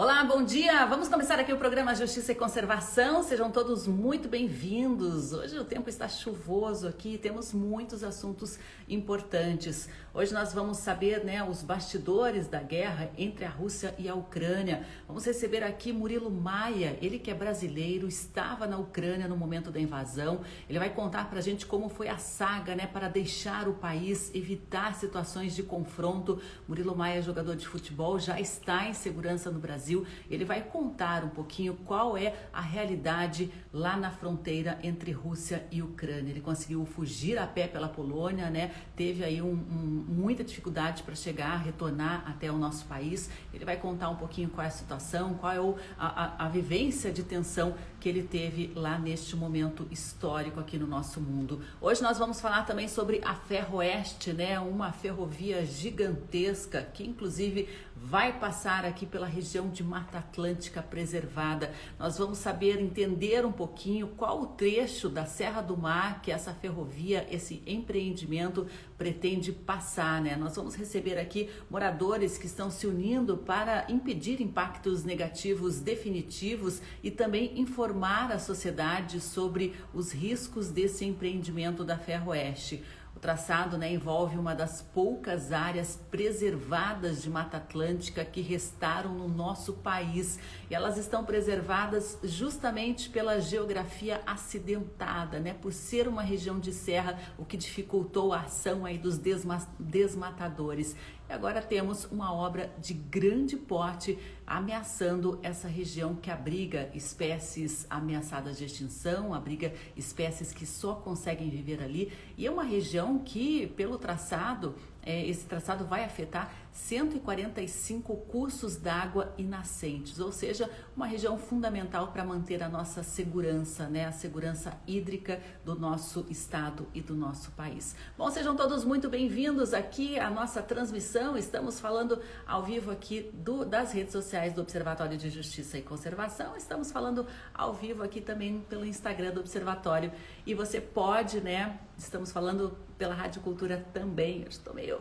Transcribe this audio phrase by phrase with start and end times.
[0.00, 0.86] Olá, bom dia!
[0.86, 3.20] Vamos começar aqui o programa Justiça e Conservação.
[3.24, 5.32] Sejam todos muito bem-vindos.
[5.32, 9.88] Hoje o tempo está chuvoso aqui, temos muitos assuntos importantes.
[10.14, 14.86] Hoje nós vamos saber né, os bastidores da guerra entre a Rússia e a Ucrânia.
[15.04, 19.80] Vamos receber aqui Murilo Maia, ele que é brasileiro, estava na Ucrânia no momento da
[19.80, 20.42] invasão.
[20.70, 24.32] Ele vai contar para a gente como foi a saga né, para deixar o país,
[24.32, 26.40] evitar situações de confronto.
[26.68, 29.87] Murilo Maia, jogador de futebol, já está em segurança no Brasil.
[29.88, 30.06] Brasil.
[30.30, 35.82] Ele vai contar um pouquinho qual é a realidade lá na fronteira entre Rússia e
[35.82, 36.30] Ucrânia.
[36.30, 38.72] Ele conseguiu fugir a pé pela Polônia, né?
[38.94, 43.30] Teve aí um, um, muita dificuldade para chegar, retornar até o nosso país.
[43.52, 46.48] Ele vai contar um pouquinho qual é a situação, qual é o, a, a, a
[46.48, 51.60] vivência de tensão que ele teve lá neste momento histórico aqui no nosso mundo.
[51.80, 54.60] Hoje nós vamos falar também sobre a Ferroeste, né?
[54.60, 57.68] Uma ferrovia gigantesca que inclusive
[58.02, 61.72] vai passar aqui pela região de Mata Atlântica preservada.
[61.98, 66.54] Nós vamos saber entender um pouquinho qual o trecho da Serra do Mar que essa
[66.54, 70.36] ferrovia, esse empreendimento pretende passar, né?
[70.36, 77.10] Nós vamos receber aqui moradores que estão se unindo para impedir impactos negativos definitivos e
[77.10, 82.82] também informar a sociedade sobre os riscos desse empreendimento da Ferroeste.
[83.18, 89.26] O traçado né, envolve uma das poucas áreas preservadas de Mata Atlântica que restaram no
[89.26, 90.38] nosso país.
[90.70, 97.18] E elas estão preservadas justamente pela geografia acidentada, né, por ser uma região de serra,
[97.36, 100.94] o que dificultou a ação aí dos desma desmatadores.
[101.28, 108.56] E agora temos uma obra de grande porte ameaçando essa região que abriga espécies ameaçadas
[108.56, 112.10] de extinção, abriga espécies que só conseguem viver ali.
[112.38, 119.34] E é uma região que, pelo traçado, é, esse traçado vai afetar 145 cursos d'água
[119.36, 124.78] e nascentes, ou seja, uma região fundamental para manter a nossa segurança, né, a segurança
[124.86, 127.96] hídrica do nosso estado e do nosso país.
[128.16, 131.36] Bom, sejam todos muito bem-vindos aqui à nossa transmissão.
[131.36, 136.56] Estamos falando ao vivo aqui do, das redes sociais do Observatório de Justiça e Conservação.
[136.56, 140.12] Estamos falando ao vivo aqui também pelo Instagram do Observatório.
[140.46, 141.78] E você pode, né?
[141.96, 144.42] Estamos falando pela Rádio Cultura também.
[144.42, 145.00] Eu estou meio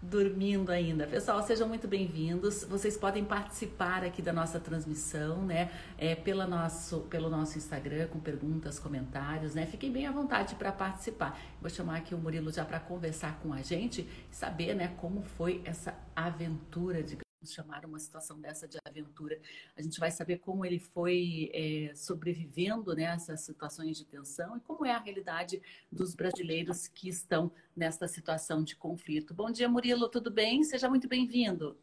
[0.00, 1.06] dormindo ainda.
[1.06, 2.62] Pessoal, sejam muito bem-vindos.
[2.64, 5.70] Vocês podem participar aqui da nossa transmissão, né?
[5.98, 9.66] É, pela nosso, pelo nosso Instagram, com perguntas, comentários, né?
[9.66, 11.38] Fiquem bem à vontade para participar.
[11.60, 15.22] Vou chamar aqui o Murilo já para conversar com a gente e saber, né, como
[15.22, 19.38] foi essa aventura de chamar uma situação dessa de aventura.
[19.76, 24.60] A gente vai saber como ele foi é, sobrevivendo nessas né, situações de tensão e
[24.60, 29.34] como é a realidade dos brasileiros que estão nesta situação de conflito.
[29.34, 30.62] Bom dia, Murilo, tudo bem?
[30.64, 31.76] Seja muito bem-vindo.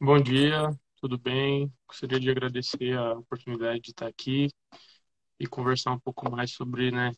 [0.00, 1.72] Bom dia, tudo bem?
[1.86, 4.48] Gostaria de agradecer a oportunidade de estar aqui
[5.38, 7.12] e conversar um pouco mais sobre né,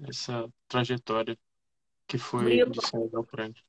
[0.00, 1.38] essa trajetória
[2.06, 2.70] que foi Murilo.
[2.70, 3.62] de sair da Ucrânia.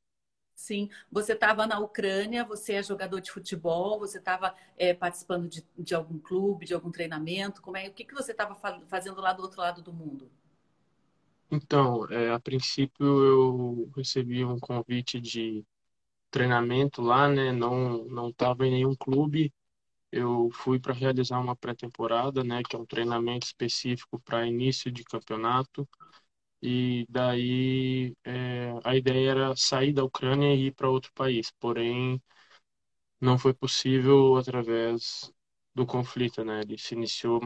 [0.58, 5.64] Sim, você estava na Ucrânia, você é jogador de futebol, você estava é, participando de,
[5.78, 7.62] de, algum clube, de algum treinamento.
[7.62, 8.56] Como é, o que, que você estava
[8.88, 10.28] fazendo lá do outro lado do mundo?
[11.48, 15.64] Então, é, a princípio eu recebi um convite de
[16.28, 17.52] treinamento lá, né?
[17.52, 19.54] Não não estava em nenhum clube.
[20.10, 22.62] Eu fui para realizar uma pré-temporada, né?
[22.68, 25.88] Que é um treinamento específico para início de campeonato.
[26.62, 32.20] E daí é, a ideia era sair da Ucrânia e ir para outro país, porém
[33.20, 35.32] não foi possível através
[35.74, 36.60] do conflito, né?
[36.62, 37.40] Ele se iniciou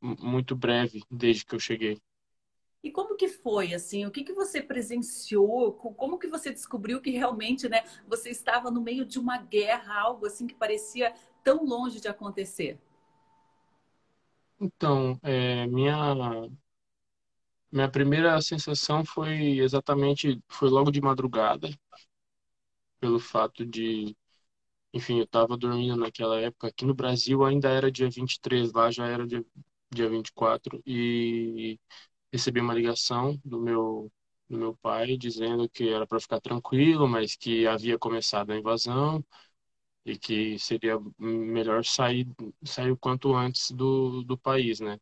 [0.00, 2.00] muito breve desde que eu cheguei.
[2.82, 7.10] E como que foi, assim, o que, que você presenciou, como que você descobriu que
[7.10, 12.00] realmente, né, você estava no meio de uma guerra, algo assim que parecia tão longe
[12.00, 12.78] de acontecer?
[14.60, 15.94] Então, é, minha
[17.72, 21.68] minha primeira sensação foi exatamente, foi logo de madrugada,
[23.00, 24.16] pelo fato de,
[24.94, 26.68] enfim, eu estava dormindo naquela época.
[26.68, 29.44] Aqui no Brasil ainda era dia 23, lá já era dia,
[29.92, 31.78] dia 24, e
[32.32, 34.12] recebi uma ligação do meu,
[34.48, 39.24] do meu pai dizendo que era para ficar tranquilo, mas que havia começado a invasão
[40.06, 42.26] e que seria melhor sair,
[42.64, 44.98] sair o quanto antes do, do país, né?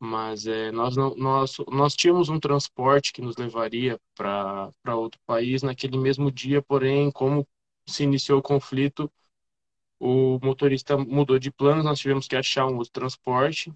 [0.00, 5.62] Mas é, nós, não, nós, nós tínhamos um transporte que nos levaria para outro país
[5.62, 7.46] naquele mesmo dia, porém, como
[7.86, 9.12] se iniciou o conflito,
[10.00, 13.72] o motorista mudou de planos, nós tivemos que achar um outro transporte,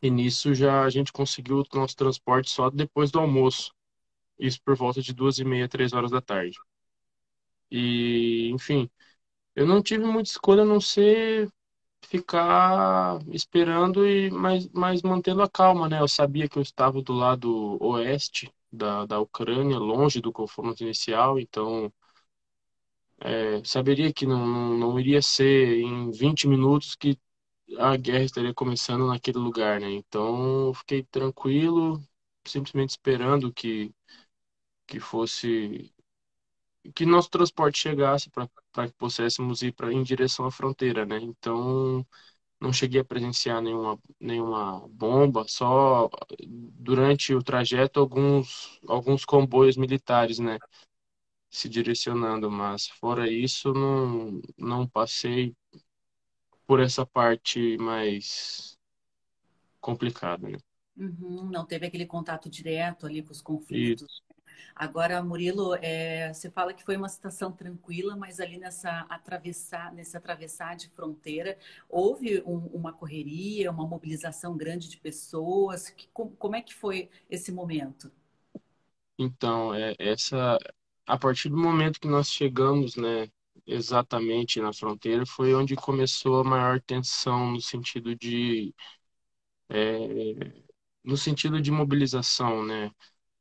[0.00, 3.74] e nisso já a gente conseguiu o nosso transporte só depois do almoço,
[4.38, 6.58] isso por volta de duas e meia, três horas da tarde.
[7.70, 8.88] E, enfim,
[9.56, 11.50] Eu não tive muita escolha a não ser
[12.04, 16.00] ficar esperando e mas, mas mantendo a calma, né?
[16.00, 21.38] Eu sabia que eu estava do lado oeste da, da Ucrânia, longe do confronto inicial,
[21.38, 21.92] então
[23.20, 27.18] é, saberia que não, não, não iria ser em 20 minutos que
[27.78, 29.90] a guerra estaria começando naquele lugar, né?
[29.92, 32.02] Então eu fiquei tranquilo,
[32.46, 33.92] simplesmente esperando que,
[34.86, 35.93] que fosse
[36.94, 38.48] que nosso transporte chegasse para
[38.88, 41.18] que pudéssemos ir pra, em direção à fronteira, né?
[41.18, 42.06] Então,
[42.60, 46.10] não cheguei a presenciar nenhuma, nenhuma bomba, só
[46.48, 50.58] durante o trajeto alguns, alguns comboios militares, né?
[51.50, 55.54] Se direcionando, mas fora isso, não, não passei
[56.66, 58.76] por essa parte mais
[59.80, 60.58] complicada, né?
[60.96, 64.22] Uhum, não teve aquele contato direto ali com os conflitos.
[64.74, 70.16] Agora, Murilo, é, você fala que foi uma situação tranquila, mas ali nessa atravessar, nesse
[70.16, 71.56] atravessar de fronteira,
[71.88, 75.88] houve um, uma correria, uma mobilização grande de pessoas.
[75.90, 78.10] Que, como, como é que foi esse momento?
[79.18, 80.58] Então, é, essa,
[81.06, 83.28] a partir do momento que nós chegamos, né,
[83.66, 88.74] exatamente na fronteira, foi onde começou a maior tensão no sentido de,
[89.70, 90.62] é,
[91.04, 92.90] no sentido de mobilização, né?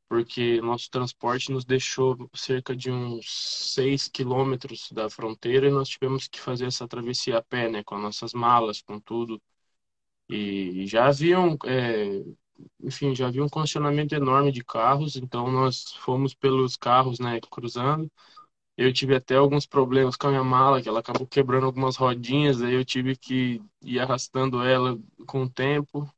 [0.09, 6.27] Porque nosso transporte nos deixou cerca de uns 6 quilômetros da fronteira e nós tivemos
[6.27, 9.41] que fazer essa travessia a pé, né, com nossas malas, com tudo.
[10.29, 12.23] E já haviam, é,
[12.81, 18.11] enfim, já havia um congestionamento enorme de carros, então nós fomos pelos carros, né, cruzando.
[18.77, 22.61] Eu tive até alguns problemas com a minha mala, que ela acabou quebrando algumas rodinhas,
[22.61, 26.09] aí eu tive que ir arrastando ela com o tempo.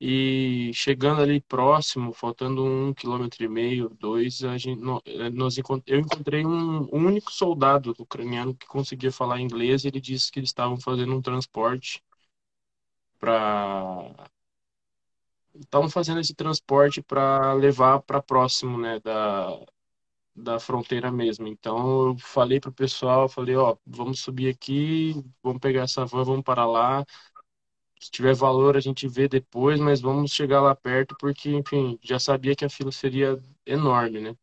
[0.00, 5.56] E chegando ali próximo, faltando um quilômetro e meio, dois, a gente, eh, nós,
[5.86, 9.84] eu encontrei um, único soldado ucraniano que conseguia falar inglês.
[9.84, 12.02] E ele disse que eles estavam fazendo um transporte
[13.18, 14.28] para
[15.54, 19.58] estavam fazendo esse transporte para levar para próximo, né, da,
[20.36, 21.46] da fronteira mesmo.
[21.48, 26.44] Então eu falei pro pessoal, falei, ó, vamos subir aqui, vamos pegar essa van, vamos
[26.44, 27.04] para lá.
[28.00, 32.18] Se tiver valor, a gente vê depois, mas vamos chegar lá perto, porque, enfim, já
[32.18, 34.36] sabia que a fila seria enorme, né?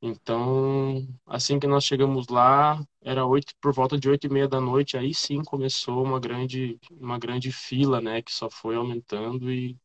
[0.00, 4.60] Então, assim que nós chegamos lá, era oito, por volta de oito e meia da
[4.60, 9.76] noite, aí sim começou uma grande, uma grande fila, né, que só foi aumentando e,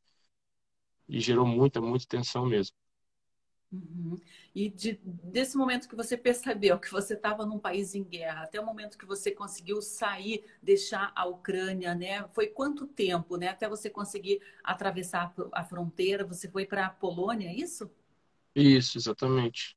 [1.08, 2.76] e gerou muita, muita tensão mesmo.
[3.74, 4.20] Uhum.
[4.54, 8.60] E de, desse momento que você percebeu que você estava num país em guerra, até
[8.60, 12.24] o momento que você conseguiu sair, deixar a Ucrânia, né?
[12.34, 13.48] Foi quanto tempo, né?
[13.48, 17.90] Até você conseguir atravessar a fronteira, você foi para a Polônia, é isso?
[18.56, 19.76] Isso, exatamente.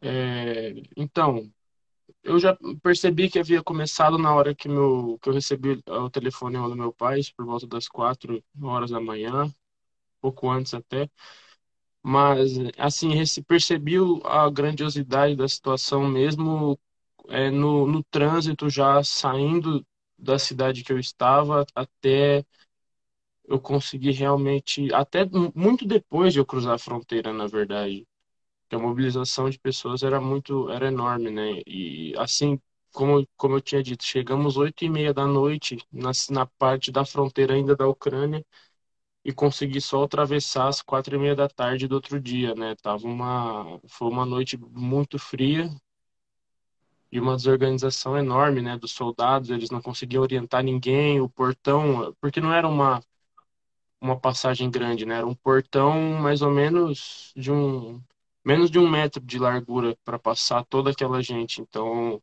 [0.00, 1.52] É, então,
[2.22, 6.56] eu já percebi que havia começado na hora que, meu, que eu recebi o telefone
[6.58, 9.52] do meu pai, por volta das quatro horas da manhã,
[10.20, 11.10] pouco antes até.
[12.02, 13.10] Mas, assim,
[13.42, 16.78] percebi a grandiosidade da situação mesmo
[17.28, 19.86] é, no, no trânsito, já saindo
[20.18, 22.44] da cidade que eu estava até
[23.44, 25.24] eu conseguir realmente, até
[25.54, 28.06] muito depois de eu cruzar a fronteira, na verdade,
[28.68, 31.62] que a mobilização de pessoas era muito, era enorme, né?
[31.66, 32.60] E assim,
[32.92, 37.04] como, como eu tinha dito, chegamos oito e meia da noite na, na parte da
[37.06, 38.44] fronteira ainda da Ucrânia
[39.24, 42.74] e consegui só atravessar às quatro e meia da tarde do outro dia, né?
[42.82, 45.70] Tava uma, foi uma noite muito fria
[47.12, 48.76] e uma desorganização enorme, né?
[48.78, 53.02] Dos soldados, eles não conseguiam orientar ninguém, o portão, porque não era uma
[54.00, 55.16] uma passagem grande, né?
[55.16, 58.02] Era um portão mais ou menos de um
[58.44, 61.60] menos de um metro de largura para passar toda aquela gente.
[61.60, 62.22] Então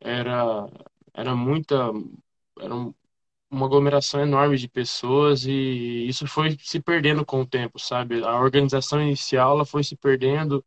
[0.00, 0.68] era
[1.14, 1.92] era muita
[2.60, 2.74] era
[3.54, 8.22] uma aglomeração enorme de pessoas e isso foi se perdendo com o tempo, sabe?
[8.24, 10.64] A organização inicial ela foi se perdendo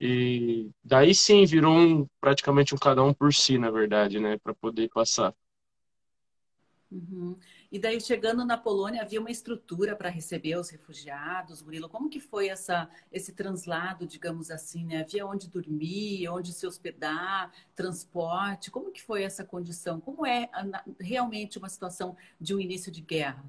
[0.00, 4.54] e daí sim virou um, praticamente um cada um por si, na verdade, né, para
[4.54, 5.34] poder passar.
[6.90, 7.38] Uhum.
[7.70, 11.88] E daí, chegando na Polônia, havia uma estrutura para receber os refugiados, Murilo?
[11.88, 15.00] Como que foi essa, esse translado, digamos assim, né?
[15.00, 18.70] Havia onde dormir, onde se hospedar, transporte?
[18.70, 20.00] Como que foi essa condição?
[20.00, 20.48] Como é
[21.00, 23.44] realmente uma situação de um início de guerra?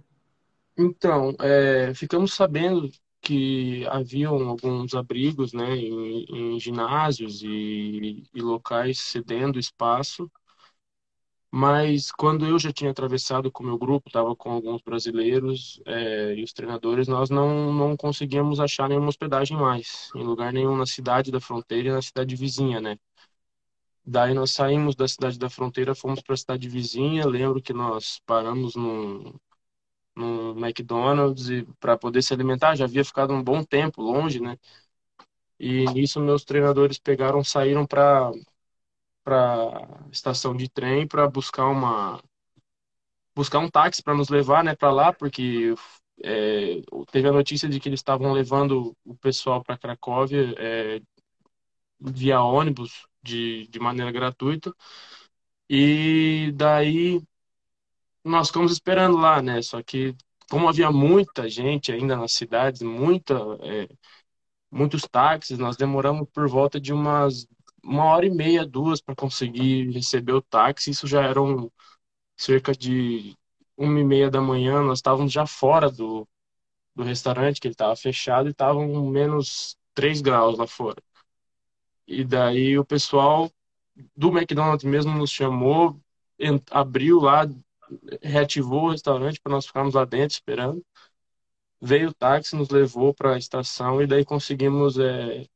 [0.78, 2.90] Então, é, ficamos sabendo
[3.22, 10.32] que haviam alguns abrigos, né, em, em ginásios e, e locais cedendo espaço
[11.52, 16.36] mas quando eu já tinha atravessado com o meu grupo, estava com alguns brasileiros é,
[16.36, 20.86] e os treinadores, nós não, não conseguíamos achar nenhuma hospedagem mais, em lugar nenhum na
[20.86, 22.98] cidade da fronteira e na cidade vizinha, né?
[24.10, 27.28] Daí nós saímos da cidade da fronteira, fomos para a cidade vizinha.
[27.28, 29.34] Lembro que nós paramos num,
[30.16, 31.48] num McDonald's
[31.80, 32.76] para poder se alimentar.
[32.76, 34.58] Já havia ficado um bom tempo longe, né?
[35.60, 38.32] E nisso meus treinadores pegaram, saíram para
[39.28, 42.24] para estação de trem para buscar uma
[43.36, 45.76] buscar um táxi para nos levar, né, para lá, porque
[46.24, 46.82] é,
[47.12, 51.02] teve a notícia de que eles estavam levando o pessoal para Cracóvia é,
[52.00, 54.74] via ônibus de, de maneira gratuita.
[55.70, 57.22] E daí
[58.24, 59.62] nós ficamos esperando lá, né?
[59.62, 60.16] Só que
[60.50, 63.90] como havia muita gente ainda nas cidades, muita, é,
[64.72, 67.46] muitos táxis, nós demoramos por volta de umas
[67.88, 70.92] uma hora e meia, duas para conseguir receber o táxi.
[70.92, 71.72] Isso já eram
[72.38, 73.36] cerca de
[73.78, 74.82] uma e meia da manhã.
[74.84, 76.28] Nós estávamos já fora do,
[76.96, 81.02] do restaurante, que ele estava fechado, e estavam menos 3 graus lá fora.
[82.08, 83.52] E daí o pessoal
[84.16, 86.00] do McDonald's mesmo nos chamou,
[86.72, 87.48] abriu lá,
[88.22, 90.86] reativou o restaurante para nós ficarmos lá dentro esperando.
[91.82, 95.48] Veio o táxi, nos levou para a estação e daí conseguimos é,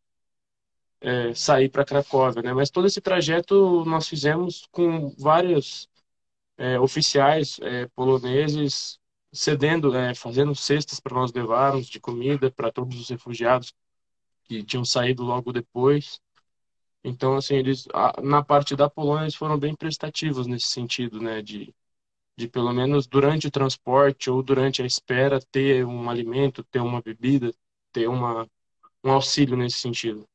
[1.02, 2.54] é, sair para Cracóvia, né?
[2.54, 5.90] Mas todo esse trajeto nós fizemos com vários
[6.58, 9.00] é, oficiais é, poloneses
[9.34, 13.74] cedendo, é, fazendo cestas para nós levarmos de comida para todos os refugiados
[14.46, 16.22] que tinham saído logo depois.
[17.04, 17.88] Então, assim, eles
[18.24, 21.74] na parte da Polônia eles foram bem prestativos nesse sentido, né, de
[22.38, 27.02] de pelo menos durante o transporte ou durante a espera ter um alimento, ter uma
[27.02, 27.54] bebida,
[27.92, 28.48] ter uma
[29.04, 30.28] um auxílio nesse sentido.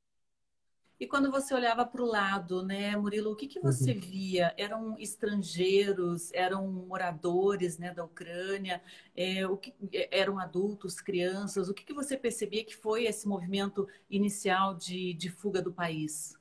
[0.98, 4.00] E quando você olhava para o lado, né, Murilo, o que, que você uhum.
[4.00, 4.54] via?
[4.56, 8.82] Eram estrangeiros, eram moradores né, da Ucrânia,
[9.14, 11.68] é, o que, é, eram adultos, crianças?
[11.68, 16.34] O que, que você percebia que foi esse movimento inicial de, de fuga do país?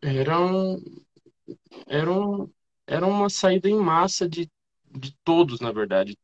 [0.00, 0.80] Eram,
[1.88, 2.48] eram,
[2.86, 4.48] era uma saída em massa de,
[4.96, 6.16] de todos, na verdade.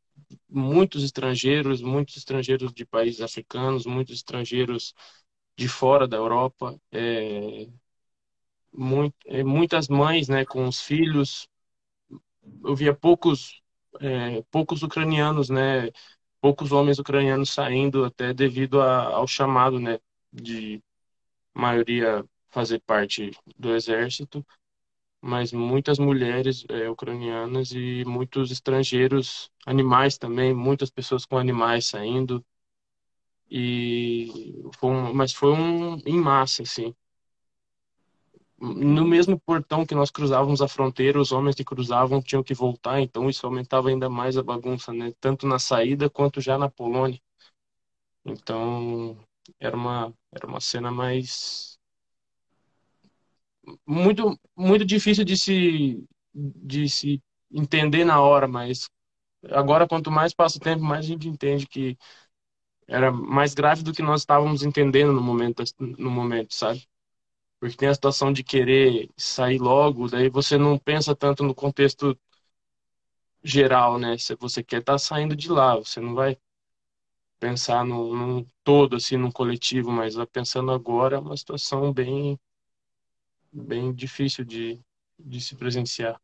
[0.49, 4.95] Muitos estrangeiros, muitos estrangeiros de países africanos, muitos estrangeiros
[5.57, 7.69] de fora da Europa, é,
[8.73, 11.49] muito, é, muitas mães né, com os filhos.
[12.65, 13.63] Eu via poucos,
[14.01, 15.91] é, poucos ucranianos, né,
[16.41, 19.99] poucos homens ucranianos saindo até devido a, ao chamado né,
[20.33, 20.83] de
[21.55, 24.47] maioria fazer parte do exército,
[25.23, 32.45] mas muitas mulheres é, ucranianas e muitos estrangeiros, animais também, muitas pessoas com animais saindo.
[33.51, 36.95] E foi um, mas foi um em massa, assim.
[38.59, 43.01] No mesmo portão que nós cruzávamos a fronteira, os homens que cruzavam tinham que voltar,
[43.01, 45.13] então isso aumentava ainda mais a bagunça, né?
[45.21, 47.21] Tanto na saída quanto já na Polônia.
[48.25, 49.19] Então,
[49.61, 51.79] era uma era uma cena mais
[53.87, 58.89] muito muito difícil de se de se entender na hora, mas
[59.51, 61.97] agora quanto mais passa o tempo, mais a gente entende que
[62.87, 66.87] era mais grave do que nós estávamos entendendo no momento, no momento, sabe?
[67.61, 72.19] Porque tem a situação de querer sair logo, daí você não pensa tanto no contexto
[73.43, 74.19] geral, né?
[74.19, 76.37] Se você quer estar tá saindo de lá, você não vai
[77.39, 82.39] pensar no todo, assim, no coletivo, mas pensando agora é uma situação bem,
[83.53, 84.81] bem difícil de,
[85.19, 86.21] de se presenciar.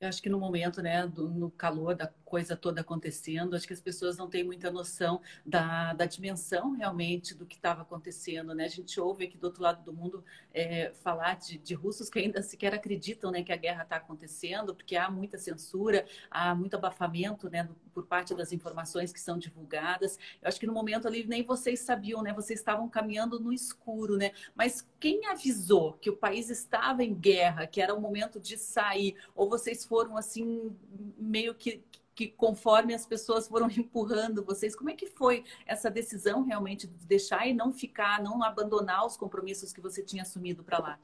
[0.00, 3.72] Eu acho que no momento, né, do, no calor da coisa toda acontecendo, acho que
[3.72, 8.66] as pessoas não têm muita noção da, da dimensão realmente do que estava acontecendo, né?
[8.66, 12.20] A gente ouve aqui do outro lado do mundo é, falar de, de, russos que
[12.20, 16.74] ainda sequer acreditam, né, que a guerra está acontecendo, porque há muita censura, há muito
[16.74, 20.16] abafamento, né, por parte das informações que são divulgadas.
[20.40, 22.32] Eu acho que no momento ali nem vocês sabiam, né?
[22.32, 24.30] Vocês estavam caminhando no escuro, né?
[24.54, 29.16] Mas quem avisou que o país estava em guerra, que era o momento de sair,
[29.34, 30.76] ou vocês foram assim
[31.18, 31.82] meio que
[32.20, 37.06] que conforme as pessoas foram empurrando vocês, como é que foi essa decisão realmente de
[37.06, 41.00] deixar e não ficar, não abandonar os compromissos que você tinha assumido para lá?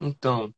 [0.00, 0.54] Então,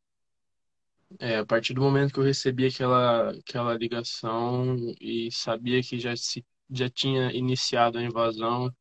[1.19, 6.15] é, a partir do momento que eu recebi aquela, aquela ligação e sabia que já,
[6.15, 8.75] se, já tinha iniciado a invasão,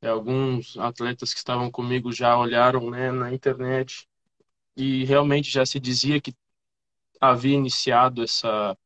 [0.00, 4.08] é, alguns atletas que estavam comigo já olharam né, na internet
[4.74, 6.32] e realmente já se dizia que
[7.20, 8.76] havia iniciado essa,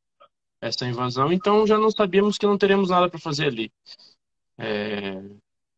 [0.61, 3.73] essa invasão, então já não sabíamos que não teremos nada para fazer ali.
[4.59, 5.23] É,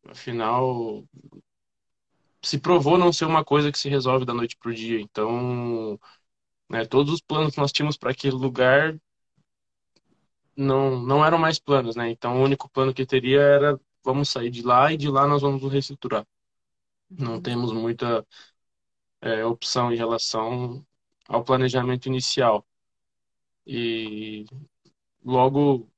[0.09, 1.03] afinal,
[2.41, 4.99] se provou não ser uma coisa que se resolve da noite para o dia.
[5.01, 5.99] Então,
[6.69, 8.99] né, todos os planos que nós tínhamos para aquele lugar
[10.55, 12.09] não, não eram mais planos, né?
[12.09, 15.41] Então, o único plano que teria era vamos sair de lá e de lá nós
[15.41, 16.25] vamos nos reestruturar.
[17.09, 17.41] Não uhum.
[17.41, 18.25] temos muita
[19.21, 20.85] é, opção em relação
[21.27, 22.65] ao planejamento inicial.
[23.65, 24.45] E
[25.23, 25.89] logo,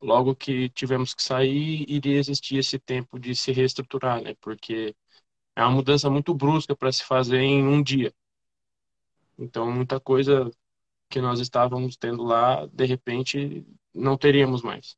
[0.00, 4.34] logo que tivemos que sair, iria existir esse tempo de se reestruturar, né?
[4.40, 4.94] Porque
[5.56, 8.12] é uma mudança muito brusca para se fazer em um dia.
[9.38, 10.50] Então, muita coisa
[11.08, 14.96] que nós estávamos tendo lá, de repente, não teríamos mais.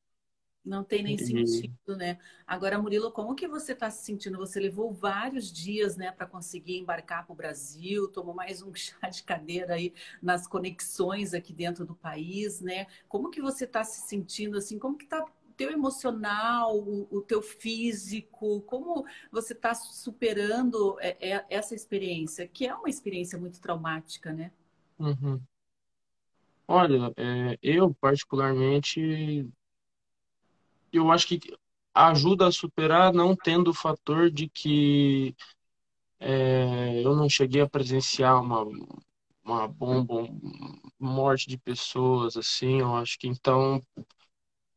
[0.68, 2.18] Não tem nem sentido, né?
[2.46, 4.36] Agora, Murilo, como que você está se sentindo?
[4.36, 9.08] Você levou vários dias, né, para conseguir embarcar para o Brasil, tomou mais um chá
[9.08, 12.86] de cadeira aí nas conexões aqui dentro do país, né?
[13.08, 14.78] Como que você está se sentindo assim?
[14.78, 18.60] Como que está o teu emocional, o, o teu físico?
[18.62, 24.52] Como você está superando é, é, essa experiência, que é uma experiência muito traumática, né?
[24.98, 25.40] Uhum.
[26.70, 29.48] Olha, é, eu particularmente
[30.92, 31.40] eu acho que
[31.94, 35.34] ajuda a superar não tendo o fator de que
[36.20, 38.64] é, eu não cheguei a presenciar uma,
[39.44, 40.28] uma bomba,
[40.98, 43.82] morte de pessoas, assim, eu acho que então,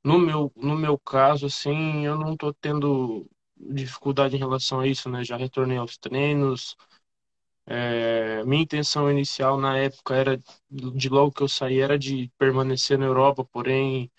[0.03, 3.27] no meu, no meu caso, assim, eu não tô tendo
[3.57, 5.23] dificuldade em relação a isso, né?
[5.23, 6.75] Já retornei aos treinos,
[7.67, 12.97] é, minha intenção inicial na época era, de logo que eu saí, era de permanecer
[12.97, 14.11] na Europa, porém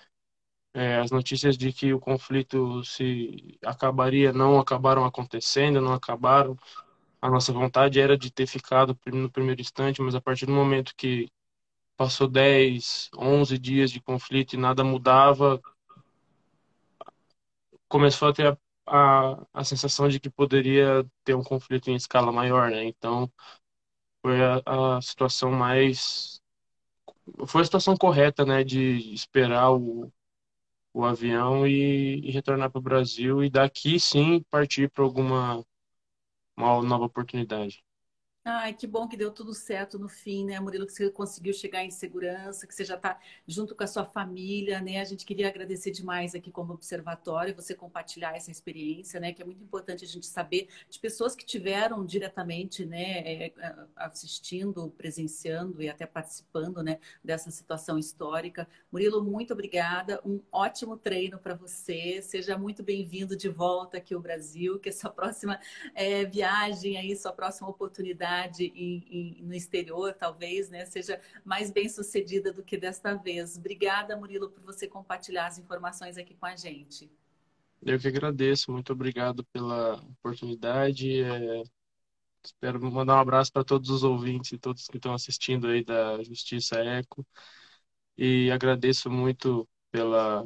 [0.75, 6.57] é, as notícias de que o conflito se acabaria não acabaram acontecendo, não acabaram.
[7.21, 10.95] A nossa vontade era de ter ficado no primeiro instante, mas a partir do momento
[10.97, 11.29] que
[11.97, 15.61] passou 10, 11 dias de conflito e nada mudava,
[17.88, 22.33] começou a ter a, a, a sensação de que poderia ter um conflito em escala
[22.33, 22.85] maior, né?
[22.85, 23.31] Então,
[24.23, 26.41] foi a, a situação mais
[27.47, 30.12] foi a situação correta, né, de esperar o,
[30.94, 35.64] o avião e, e retornar para o Brasil e daqui sim partir para alguma
[36.56, 37.84] uma nova oportunidade.
[38.44, 40.84] Ai, que bom que deu tudo certo no fim, né, Murilo?
[40.84, 44.81] Que você conseguiu chegar em segurança, que você já está junto com a sua família,
[44.81, 45.00] né?
[45.00, 49.33] A gente queria agradecer demais aqui como observatório você compartilhar essa experiência, né?
[49.33, 53.52] Que é muito importante a gente saber de pessoas que tiveram diretamente, né, é,
[53.94, 58.66] assistindo, presenciando e até participando, né, dessa situação histórica.
[58.90, 60.20] Murilo, muito obrigada.
[60.24, 62.20] Um ótimo treino para você.
[62.20, 64.81] Seja muito bem-vindo de volta aqui ao Brasil.
[64.81, 65.61] Que a sua próxima
[65.94, 71.88] é, viagem aí, sua próxima oportunidade e, e, no exterior, talvez, né, seja mais bem
[71.88, 73.57] sucedida do que desta vez.
[73.57, 77.11] Obrigada, Murilo, por você compartilhar as informações aqui com a gente.
[77.85, 81.23] Eu que agradeço, muito obrigado pela oportunidade.
[81.23, 81.62] É...
[82.45, 86.23] Espero mandar um abraço para todos os ouvintes e todos que estão assistindo aí da
[86.23, 87.27] Justiça Eco.
[88.16, 90.45] E agradeço muito pela,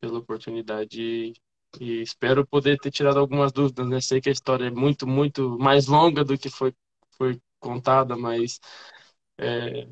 [0.00, 1.34] pela oportunidade
[1.80, 3.88] e espero poder ter tirado algumas dúvidas.
[3.88, 4.00] Né?
[4.00, 6.74] Sei que a história é muito, muito mais longa do que foi
[7.16, 8.60] foi contada, mas
[9.38, 9.88] é,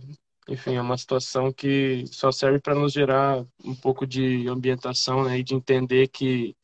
[0.48, 5.38] enfim, é uma situação que só serve para nos gerar um pouco de ambientação, né,
[5.38, 6.56] e de entender que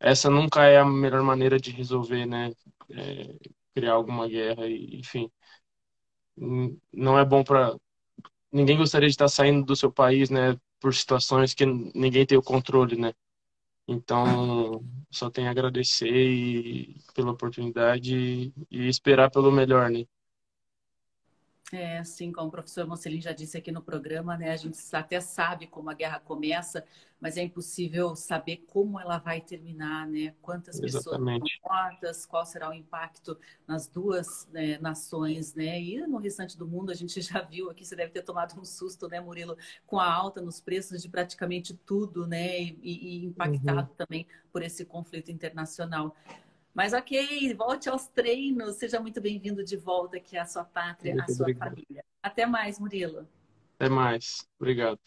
[0.00, 2.52] essa nunca é a melhor maneira de resolver, né,
[2.90, 3.36] é,
[3.74, 5.30] criar alguma guerra, e, enfim,
[6.92, 7.76] não é bom para
[8.52, 12.42] ninguém gostaria de estar saindo do seu país, né, por situações que ninguém tem o
[12.42, 13.12] controle, né.
[13.92, 20.06] Então, só tenho a agradecer e, pela oportunidade e esperar pelo melhor, né?
[21.72, 25.20] É, assim como o professor Mocelin já disse aqui no programa, né, a gente até
[25.20, 26.84] sabe como a guerra começa,
[27.20, 30.34] mas é impossível saber como ela vai terminar, né?
[30.40, 31.42] Quantas Exatamente.
[31.42, 35.80] pessoas mortas, qual será o impacto nas duas né, nações, né?
[35.80, 38.64] E no restante do mundo a gente já viu aqui, você deve ter tomado um
[38.64, 39.56] susto, né, Murilo,
[39.86, 42.58] com a alta nos preços de praticamente tudo, né?
[42.58, 43.96] E, e impactado uhum.
[43.96, 46.16] também por esse conflito internacional.
[46.74, 48.76] Mas ok, volte aos treinos.
[48.76, 51.58] Seja muito bem-vindo de volta aqui à sua pátria, muito à sua obrigado.
[51.58, 52.04] família.
[52.22, 53.28] Até mais, Murilo.
[53.78, 54.48] Até mais.
[54.60, 55.00] Obrigado.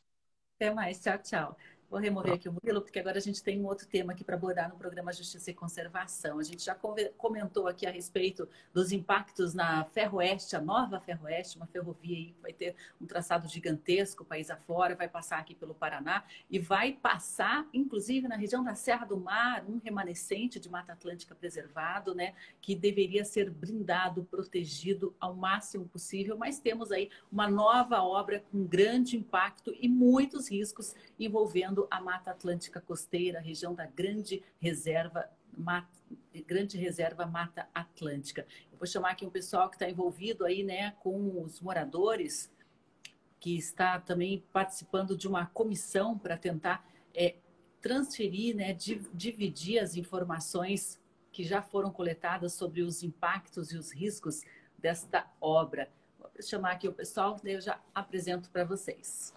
[0.55, 0.99] Até mais.
[0.99, 1.57] Tchau, tchau.
[1.93, 4.35] Vou remover aqui o Murilo, porque agora a gente tem um outro tema aqui para
[4.35, 6.39] abordar no programa Justiça e Conservação.
[6.39, 6.75] A gente já
[7.15, 12.41] comentou aqui a respeito dos impactos na Ferroeste, a nova Ferroeste, uma ferrovia aí que
[12.41, 17.67] vai ter um traçado gigantesco, país afora, vai passar aqui pelo Paraná e vai passar,
[17.71, 22.75] inclusive, na região da Serra do Mar, um remanescente de Mata Atlântica preservado, né, que
[22.75, 29.15] deveria ser blindado, protegido ao máximo possível, mas temos aí uma nova obra com grande
[29.15, 35.87] impacto e muitos riscos envolvendo a Mata Atlântica Costeira, região da Grande Reserva Mata,
[36.47, 38.45] Grande Reserva Mata Atlântica.
[38.71, 42.51] Eu vou chamar aqui um pessoal que está envolvido aí, né, com os moradores,
[43.39, 47.35] que está também participando de uma comissão para tentar é,
[47.81, 48.73] transferir, né,
[49.13, 54.43] dividir as informações que já foram coletadas sobre os impactos e os riscos
[54.77, 55.89] desta obra.
[56.17, 59.33] Vou chamar aqui o pessoal, daí eu já apresento para vocês.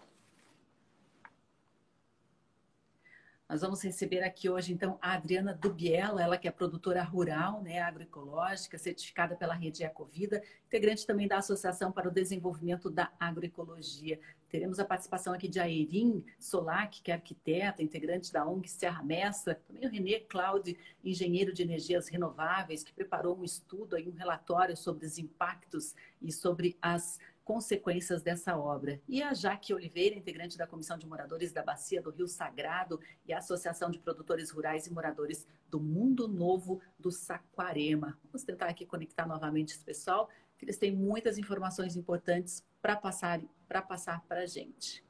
[3.48, 7.80] Nós vamos receber aqui hoje, então, a Adriana Dubiela, ela que é produtora rural, né,
[7.80, 14.18] agroecológica, certificada pela Rede Ecovida, integrante também da Associação para o Desenvolvimento da Agroecologia.
[14.48, 19.54] Teremos a participação aqui de Airin Solac, que é arquiteta, integrante da ONG Serra Mestra,
[19.68, 24.76] também o Renê Claude, engenheiro de energias renováveis, que preparou um estudo, aí, um relatório
[24.76, 29.00] sobre os impactos e sobre as consequências dessa obra.
[29.08, 33.32] E a Jaque Oliveira, integrante da Comissão de Moradores da Bacia do Rio Sagrado e
[33.32, 38.18] a Associação de Produtores Rurais e Moradores do Mundo Novo do Saquarema.
[38.24, 40.28] Vamos tentar aqui conectar novamente esse pessoal,
[40.58, 45.04] que eles têm muitas informações importantes para passar para passar para a gente.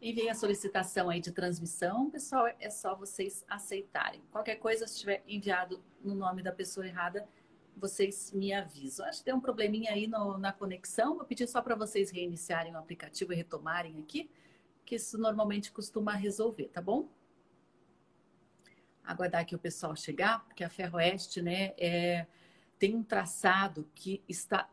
[0.00, 4.22] Enviei a solicitação aí de transmissão, pessoal, é só vocês aceitarem.
[4.30, 7.26] Qualquer coisa, se tiver enviado no nome da pessoa errada,
[7.78, 9.06] vocês me avisam.
[9.06, 11.16] Acho que tem um probleminha aí no, na conexão.
[11.16, 14.30] Vou pedir só para vocês reiniciarem o aplicativo e retomarem aqui,
[14.84, 17.08] que isso normalmente costuma resolver, tá bom?
[19.04, 22.26] Aguardar aqui o pessoal chegar, porque a Ferroeste, né, é,
[22.78, 24.68] tem um traçado que está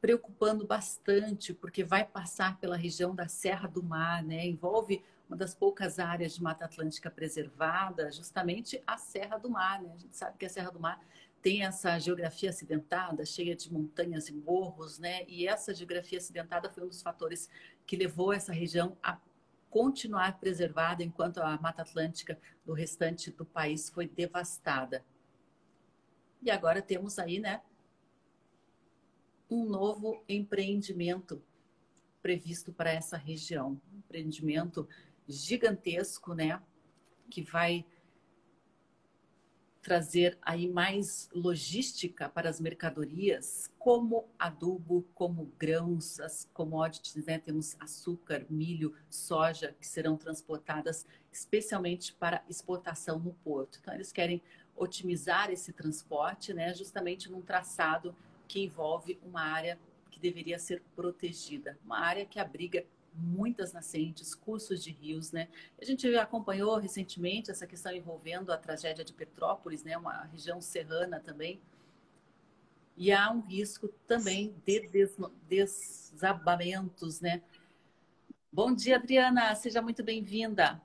[0.00, 4.46] preocupando bastante, porque vai passar pela região da Serra do Mar, né?
[4.46, 9.92] Envolve uma das poucas áreas de Mata Atlântica preservada, justamente a Serra do Mar, né?
[9.94, 11.00] A gente sabe que a Serra do Mar
[11.46, 15.24] tem essa geografia acidentada, cheia de montanhas e morros, né?
[15.28, 17.48] E essa geografia acidentada foi um dos fatores
[17.86, 19.16] que levou essa região a
[19.70, 25.04] continuar preservada enquanto a Mata Atlântica do restante do país foi devastada.
[26.42, 27.62] E agora temos aí, né,
[29.48, 31.40] um novo empreendimento
[32.20, 34.88] previsto para essa região, um empreendimento
[35.28, 36.60] gigantesco, né,
[37.30, 37.86] que vai
[39.86, 47.38] trazer aí mais logística para as mercadorias, como adubo, como grãos, as commodities, né?
[47.38, 53.78] Temos açúcar, milho, soja, que serão transportadas especialmente para exportação no porto.
[53.80, 54.42] Então, eles querem
[54.74, 56.74] otimizar esse transporte, né?
[56.74, 58.12] Justamente num traçado
[58.48, 59.78] que envolve uma área
[60.10, 62.84] que deveria ser protegida, uma área que abriga
[63.18, 65.48] muitas nascentes, cursos de rios, né?
[65.80, 69.96] A gente acompanhou recentemente essa questão envolvendo a tragédia de Petrópolis, né?
[69.96, 71.60] Uma região serrana também.
[72.96, 74.88] E há um risco também de
[75.48, 77.42] desabamentos, né?
[78.52, 79.54] Bom dia, Adriana.
[79.54, 80.80] Seja muito bem-vinda.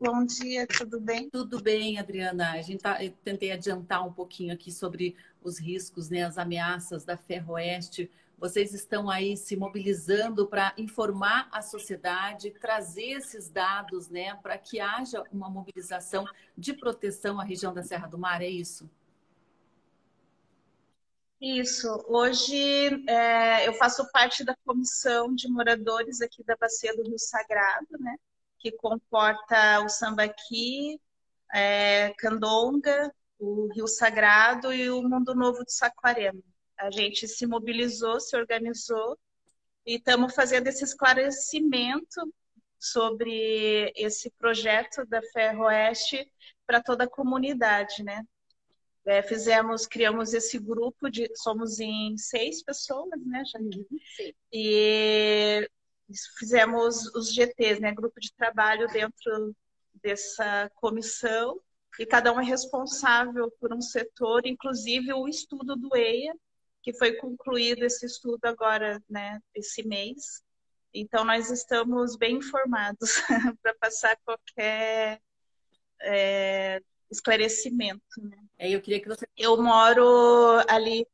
[0.00, 1.28] Bom dia, tudo bem?
[1.28, 2.52] Tudo bem, Adriana.
[2.52, 7.16] A gente tá, tentei adiantar um pouquinho aqui sobre os riscos, né, as ameaças da
[7.16, 14.56] Ferroeste vocês estão aí se mobilizando para informar a sociedade, trazer esses dados, né, para
[14.56, 16.24] que haja uma mobilização
[16.56, 18.88] de proteção à região da Serra do Mar, é isso?
[21.40, 22.04] Isso.
[22.08, 27.86] Hoje é, eu faço parte da comissão de moradores aqui da Bacia do Rio Sagrado,
[27.98, 28.16] né,
[28.58, 31.00] que comporta o Sambaqui,
[31.52, 36.42] é, Candonga, o Rio Sagrado e o Mundo Novo de Saquarema.
[36.78, 39.18] A gente se mobilizou, se organizou
[39.84, 42.32] e estamos fazendo esse esclarecimento
[42.78, 46.30] sobre esse projeto da Ferroeste
[46.66, 48.22] para toda a comunidade, né?
[49.06, 53.86] É, fizemos, criamos esse grupo de, somos em seis pessoas, né, Janine?
[54.16, 54.32] Sim.
[54.52, 55.68] E
[56.38, 59.56] fizemos os GTs, né, grupo de trabalho dentro
[59.94, 61.58] dessa comissão
[61.98, 66.34] e cada um é responsável por um setor, inclusive o estudo do EIA,
[66.82, 70.42] que foi concluído esse estudo agora, né, esse mês.
[70.92, 73.14] Então, nós estamos bem informados
[73.62, 75.20] para passar qualquer
[76.00, 78.02] é, esclarecimento.
[78.18, 78.38] Né?
[78.58, 79.26] É, eu queria que você.
[79.36, 81.06] Eu moro ali.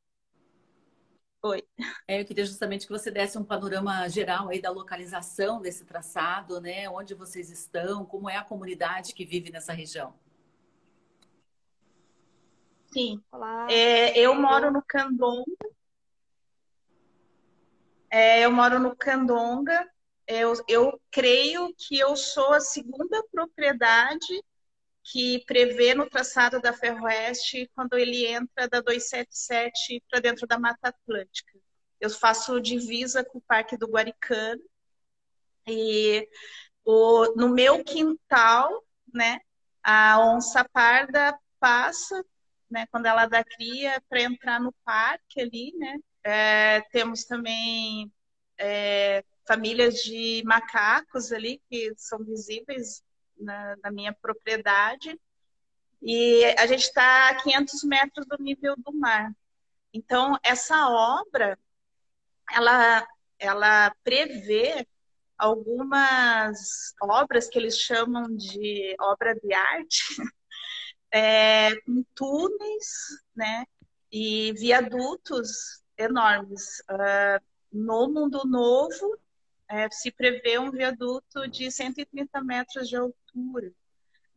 [1.42, 1.62] Oi.
[2.09, 6.59] É, eu queria justamente que você desse um panorama geral aí da localização desse traçado,
[6.61, 6.88] né?
[6.88, 10.14] Onde vocês estão, como é a comunidade que vive nessa região.
[12.94, 13.20] Sim.
[13.33, 13.66] Olá.
[13.68, 15.44] É, eu moro no Candonga.
[18.09, 19.90] É, eu moro no Candonga.
[20.28, 24.40] Eu, eu creio que eu sou a segunda propriedade
[25.02, 30.90] que prevê no traçado da Ferroeste quando ele entra da 277 para dentro da Mata
[30.90, 31.59] Atlântica.
[32.00, 34.62] Eu faço divisa com o Parque do Guaricano
[35.66, 36.28] e
[36.85, 39.40] o, no meu quintal, né,
[39.83, 42.24] a onça parda passa
[42.74, 45.96] né, quando ela dá cria, para entrar no parque ali, né?
[46.24, 48.12] É, temos também
[48.58, 53.04] é, famílias de macacos ali que são visíveis
[53.38, 55.18] na, na minha propriedade.
[56.02, 59.32] E a gente está a 500 metros do nível do mar.
[59.92, 61.56] Então, essa obra,
[62.50, 63.06] ela,
[63.38, 64.84] ela prevê
[65.38, 70.02] algumas obras que eles chamam de obra de arte,
[71.14, 73.64] é, com túneis né,
[74.11, 76.81] e viadutos enormes.
[76.90, 77.40] Uh,
[77.72, 79.16] no Mundo Novo,
[79.68, 83.72] é, se prevê um viaduto de 130 metros de altura.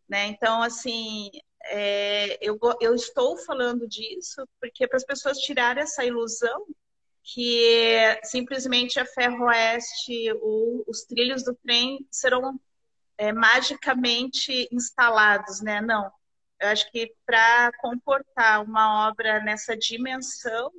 [0.07, 0.27] Né?
[0.27, 1.31] Então, assim,
[1.65, 6.65] é, eu, eu estou falando disso porque para as pessoas tirarem essa ilusão
[7.23, 12.59] que simplesmente a Ferroeste ou os trilhos do trem serão
[13.17, 15.81] é, magicamente instalados, né?
[15.81, 16.11] Não.
[16.59, 20.71] Eu acho que para comportar uma obra nessa dimensão,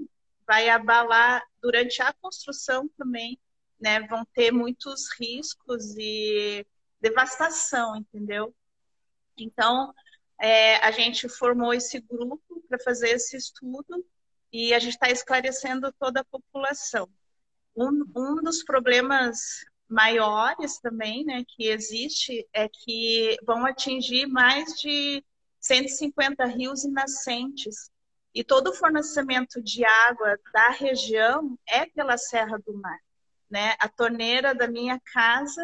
[0.47, 3.39] vai abalar durante a construção também,
[3.79, 4.01] né?
[4.09, 6.67] Vão ter muitos riscos e
[7.01, 8.55] devastação, entendeu?
[9.37, 9.95] Então,
[10.41, 14.05] é, a gente formou esse grupo para fazer esse estudo
[14.53, 17.09] e a gente está esclarecendo toda a população.
[17.77, 25.25] Um, um dos problemas maiores também, né, que existe é que vão atingir mais de
[25.69, 27.91] 150 rios e nascentes.
[28.35, 32.99] E todo o fornecimento de água da região é pela Serra do Mar.
[33.51, 33.75] Né?
[33.79, 35.63] A torneira da minha casa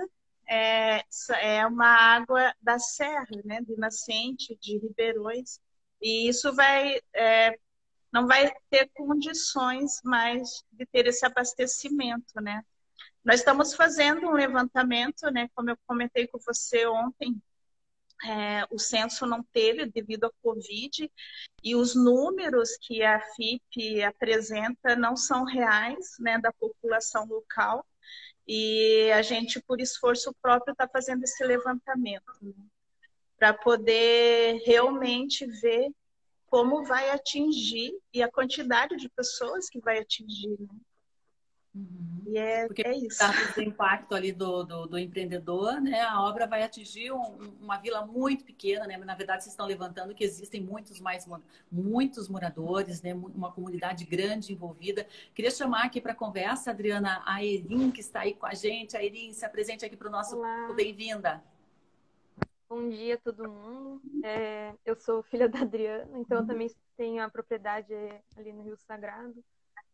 [0.48, 1.02] é,
[1.40, 3.60] é uma água da serra, né?
[3.62, 5.58] de nascente, de ribeirões.
[6.00, 7.58] E isso vai é,
[8.12, 12.62] não vai ter condições mais de ter esse abastecimento, né?
[13.24, 15.48] Nós estamos fazendo um levantamento, né?
[15.52, 17.42] Como eu comentei com você ontem,
[18.22, 21.10] é, o censo não teve devido à Covid
[21.62, 26.38] e os números que a FIP apresenta não são reais, né?
[26.38, 27.84] Da população local
[28.46, 32.52] e a gente, por esforço próprio, está fazendo esse levantamento né?
[33.38, 35.90] para poder realmente ver
[36.46, 40.78] como vai atingir e a quantidade de pessoas que vai atingir, né?
[41.74, 42.22] Uhum.
[42.26, 43.18] E é, Porque é isso.
[43.54, 46.02] do impacto ali do, do, do, empreendedor, né?
[46.02, 48.96] A obra vai atingir um, uma vila muito pequena, né?
[48.96, 51.26] Na verdade, vocês estão levantando que existem muitos mais
[51.70, 53.12] muitos moradores, né?
[53.12, 55.06] Uma comunidade grande envolvida.
[55.34, 58.96] Queria chamar aqui para conversa, Adriana, a Erin, que está aí com a gente.
[58.96, 60.40] A Erin, se apresente aqui para o nosso
[60.74, 61.42] bem-vinda.
[62.68, 64.00] Bom dia a todo mundo.
[64.24, 66.46] É, eu sou filha da Adriana, então eu uhum.
[66.46, 67.92] também tenho a propriedade
[68.36, 69.44] ali no Rio Sagrado,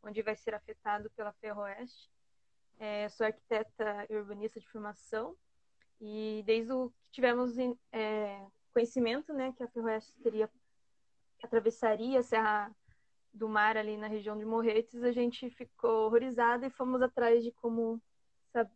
[0.03, 2.11] onde vai ser afetado pela Ferroeste.
[2.79, 5.37] É, sou arquiteta e urbanista de formação
[6.01, 7.57] e desde o que tivemos
[7.93, 10.51] é, conhecimento, né, que a Ferroeste teria
[11.43, 12.75] atravessaria a Serra
[13.33, 17.53] do Mar ali na região de Morretes, a gente ficou horrorizada e fomos atrás de
[17.53, 18.01] como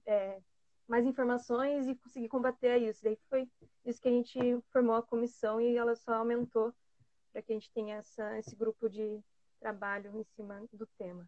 [0.07, 0.41] é,
[0.87, 3.03] mais informações e conseguir combater isso.
[3.03, 3.49] Daí foi
[3.85, 4.39] isso que a gente
[4.71, 6.73] formou a comissão e ela só aumentou
[7.33, 9.21] para que a gente tenha essa, esse grupo de
[9.65, 11.27] trabalho em cima do tema.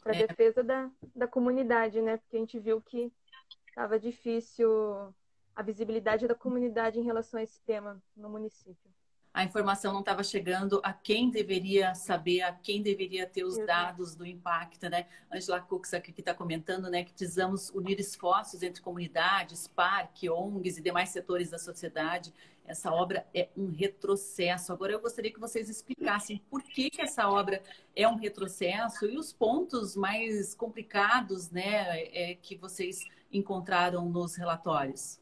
[0.00, 0.24] Para é.
[0.24, 2.16] defesa da, da comunidade, né?
[2.16, 3.12] Porque a gente viu que
[3.68, 5.12] estava difícil
[5.56, 8.90] a visibilidade da comunidade em relação a esse tema no município
[9.32, 14.16] a informação não estava chegando a quem deveria saber, a quem deveria ter os dados
[14.16, 15.06] do impacto, né?
[15.30, 20.82] Angela Cux aqui está comentando, né, que precisamos unir esforços entre comunidades, parque, ONGs e
[20.82, 22.34] demais setores da sociedade.
[22.70, 24.72] Essa obra é um retrocesso.
[24.72, 27.60] Agora eu gostaria que vocês explicassem por que, que essa obra
[27.96, 33.00] é um retrocesso e os pontos mais complicados, né, é, que vocês
[33.32, 35.18] encontraram nos relatórios.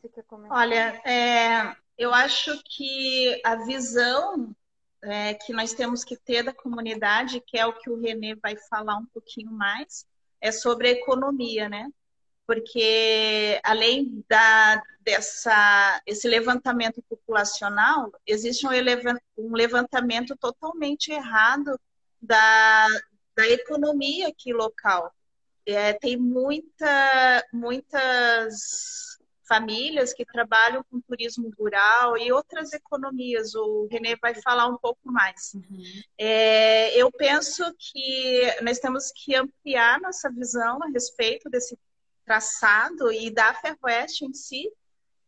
[0.00, 0.56] Você quer comentar?
[0.56, 4.54] Olha, é, eu acho que a visão
[5.02, 8.56] é, que nós temos que ter da comunidade, que é o que o Renê vai
[8.56, 10.06] falar um pouquinho mais,
[10.40, 11.90] é sobre a economia, né?
[12.46, 21.78] Porque além da, dessa, esse levantamento populacional, existe um, levantamento totalmente errado
[22.20, 22.86] da,
[23.34, 25.12] da economia aqui local.
[25.66, 29.14] É, tem muita, muitas
[29.46, 33.54] famílias que trabalham com turismo rural e outras economias.
[33.54, 35.54] O Renê vai falar um pouco mais.
[35.54, 36.02] Uhum.
[36.18, 41.78] É, eu penso que nós temos que ampliar nossa visão a respeito desse
[42.24, 44.70] traçado e da Ferroeste em si,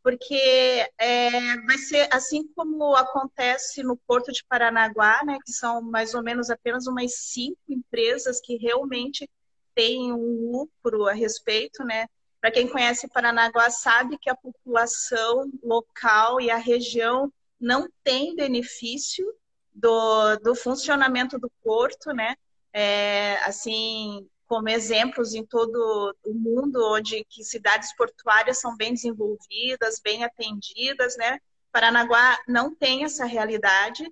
[0.02, 6.14] porque é, vai ser assim como acontece no Porto de Paranaguá, né, que são mais
[6.14, 9.28] ou menos apenas umas cinco empresas que realmente
[9.74, 12.06] têm um lucro a respeito, né,
[12.40, 19.26] para quem conhece Paranaguá sabe que a população local e a região não tem benefício
[19.74, 22.36] do, do funcionamento do porto, né?
[22.72, 30.00] É, assim, como exemplos em todo o mundo, onde que cidades portuárias são bem desenvolvidas,
[30.02, 31.38] bem atendidas, né?
[31.72, 34.08] Paranaguá não tem essa realidade,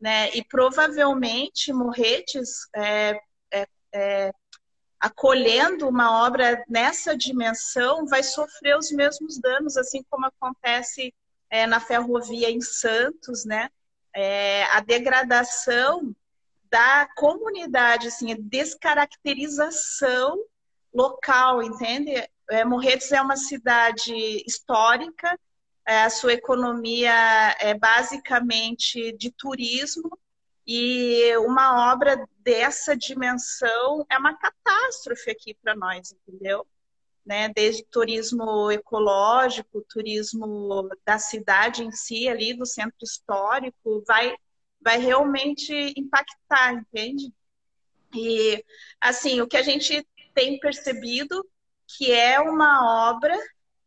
[0.00, 0.30] né?
[0.34, 3.20] E provavelmente Morretes é,
[3.52, 4.32] é, é,
[4.98, 11.12] acolhendo uma obra nessa dimensão vai sofrer os mesmos danos, assim como acontece
[11.48, 13.68] é, na ferrovia em Santos, né?
[14.14, 16.14] É, a degradação
[16.70, 20.38] da comunidade, assim, a descaracterização
[20.92, 22.12] local, entende?
[22.50, 24.14] É, Morretes é uma cidade
[24.46, 25.38] histórica,
[25.86, 27.12] é, a sua economia
[27.58, 30.18] é basicamente de turismo,
[30.72, 36.64] e uma obra dessa dimensão é uma catástrofe aqui para nós, entendeu?
[37.26, 37.48] Né?
[37.48, 44.32] Desde turismo ecológico, turismo da cidade em si, ali do centro histórico, vai
[44.80, 47.32] vai realmente impactar, entende?
[48.14, 48.64] E,
[49.00, 51.44] assim, o que a gente tem percebido
[51.86, 53.36] que é uma obra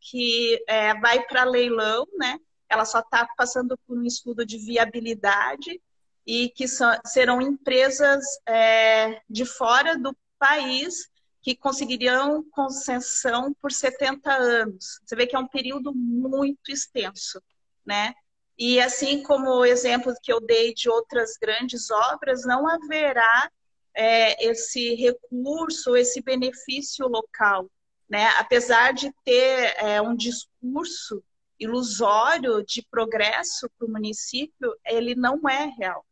[0.00, 2.38] que é, vai para leilão, né?
[2.68, 5.80] Ela só está passando por um estudo de viabilidade
[6.26, 11.08] e que são, serão empresas é, de fora do país
[11.42, 15.00] que conseguiriam concessão por 70 anos.
[15.04, 17.42] Você vê que é um período muito extenso,
[17.84, 18.14] né?
[18.58, 23.50] E assim como o exemplo que eu dei de outras grandes obras, não haverá
[23.94, 27.68] é, esse recurso, esse benefício local.
[28.08, 28.26] Né?
[28.38, 31.22] Apesar de ter é, um discurso
[31.58, 36.04] ilusório de progresso para o município, ele não é real,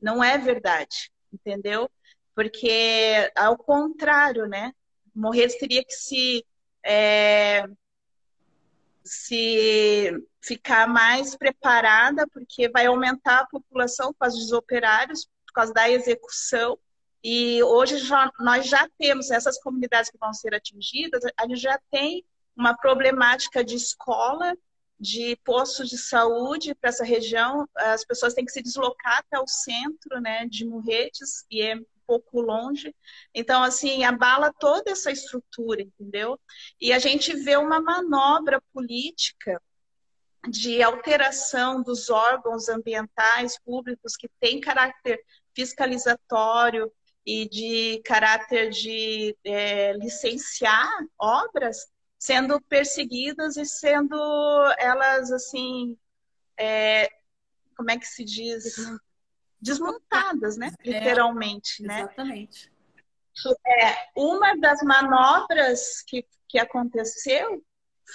[0.00, 1.90] não é verdade, entendeu?
[2.34, 4.72] Porque, ao contrário, né?
[5.14, 6.44] Morretes teria que se
[6.84, 7.64] é,
[9.06, 15.88] se ficar mais preparada, porque vai aumentar a população causa dos operários, por causa da
[15.88, 16.78] execução.
[17.22, 21.80] E hoje já, nós já temos essas comunidades que vão ser atingidas, a gente já
[21.90, 22.24] tem
[22.56, 24.56] uma problemática de escola,
[24.98, 27.68] de postos de saúde para essa região.
[27.76, 32.40] As pessoas têm que se deslocar até o centro né, de Morretes, e é pouco
[32.40, 32.94] longe.
[33.34, 36.38] Então, assim, abala toda essa estrutura, entendeu?
[36.80, 39.60] E a gente vê uma manobra política
[40.48, 45.20] de alteração dos órgãos ambientais públicos que tem caráter
[45.54, 46.92] fiscalizatório
[47.24, 50.88] e de caráter de é, licenciar
[51.18, 51.88] obras
[52.18, 54.16] sendo perseguidas e sendo
[54.78, 55.98] elas assim
[56.56, 57.08] é,
[57.76, 58.76] como é que se diz
[59.60, 60.72] desmontadas, né?
[60.84, 62.00] É, Literalmente, né?
[62.00, 62.72] Exatamente.
[63.66, 67.62] É, uma das manobras que, que aconteceu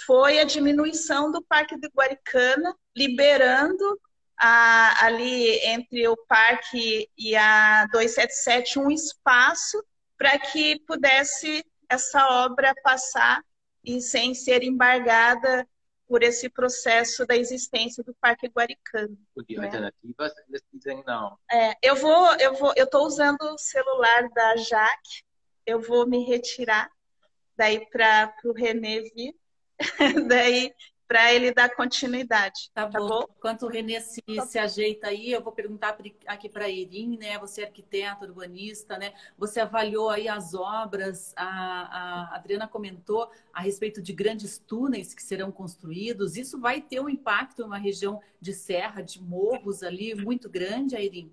[0.06, 4.00] foi a diminuição do Parque do Guaricana, liberando
[4.36, 9.82] a, ali entre o parque e a 277 um espaço
[10.18, 13.42] para que pudesse essa obra passar
[13.84, 15.66] e sem ser embargada
[16.12, 19.16] por esse processo da existência do Parque Guaricano.
[19.34, 19.64] Porque né?
[19.64, 21.38] alternativas eles dizem não.
[21.50, 25.24] É, eu vou, eu vou, eu estou usando o celular da Jaque,
[25.64, 26.90] eu vou me retirar
[27.56, 29.34] daí para o Renê vir,
[30.28, 30.74] daí
[31.06, 32.70] para ele dar continuidade.
[32.72, 33.08] Tá, tá bom.
[33.08, 33.24] bom.
[33.36, 37.38] Enquanto o Renê se, se ajeita aí, eu vou perguntar aqui para a Irim, né?
[37.38, 39.12] Você é arquiteto, urbanista, né?
[39.36, 45.22] Você avaliou aí as obras, a, a Adriana comentou a respeito de grandes túneis que
[45.22, 46.36] serão construídos.
[46.36, 51.30] Isso vai ter um impacto numa região de serra, de morros ali muito grande, Airim?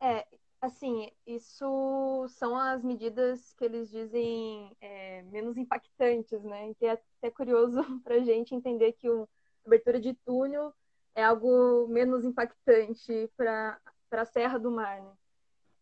[0.00, 0.26] É,
[0.60, 6.74] Assim, isso são as medidas que eles dizem é, menos impactantes, né?
[6.74, 9.26] Que é até curioso para a gente entender que a
[9.64, 10.74] abertura de túnel
[11.14, 15.12] é algo menos impactante para a Serra do Mar, né?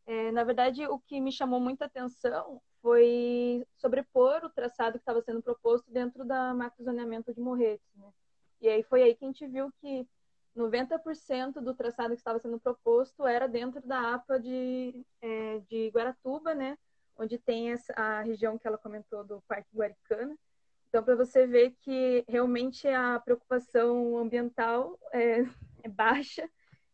[0.07, 5.21] É, na verdade, o que me chamou muita atenção foi sobrepor o traçado que estava
[5.21, 8.13] sendo proposto dentro da macrozoneamento de Morretes, né?
[8.61, 10.07] E aí foi aí que a gente viu que
[10.57, 16.55] 90% do traçado que estava sendo proposto era dentro da APA de, é, de Guaratuba,
[16.55, 16.79] né?
[17.17, 20.37] Onde tem essa, a região que ela comentou do Parque Guaricana.
[20.89, 25.41] Então, para você ver que realmente a preocupação ambiental é,
[25.85, 26.49] é baixa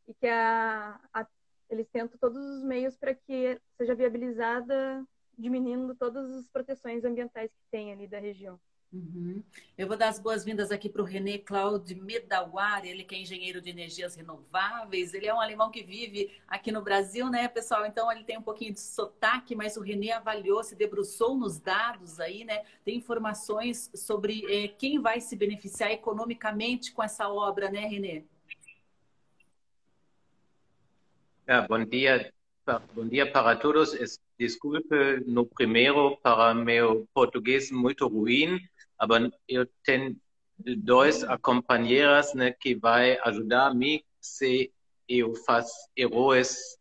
[0.06, 1.26] e que a, a,
[1.70, 5.04] eles tentam todos os meios para que seja viabilizada,
[5.38, 8.58] diminuindo todas as proteções ambientais que tem ali da região.
[8.92, 9.42] Uhum.
[9.78, 13.58] Eu vou dar as boas-vindas aqui para o René Claude Medawar, ele que é engenheiro
[13.58, 17.86] de energias renováveis, ele é um alemão que vive aqui no Brasil, né, pessoal?
[17.86, 22.20] Então ele tem um pouquinho de sotaque, mas o René avaliou, se debruçou nos dados
[22.20, 22.64] aí, né?
[22.84, 28.24] Tem informações sobre eh, quem vai se beneficiar economicamente com essa obra, né, René?
[31.46, 32.30] Ah, bom dia,
[32.94, 33.96] bom dia para todos.
[34.38, 34.86] desculpe
[35.26, 38.60] no primeiro para meu português muito ruim,
[39.08, 40.16] mas eu tenho
[40.58, 44.72] dois companheiras né, que vai ajudar me se
[45.08, 46.78] eu faço erros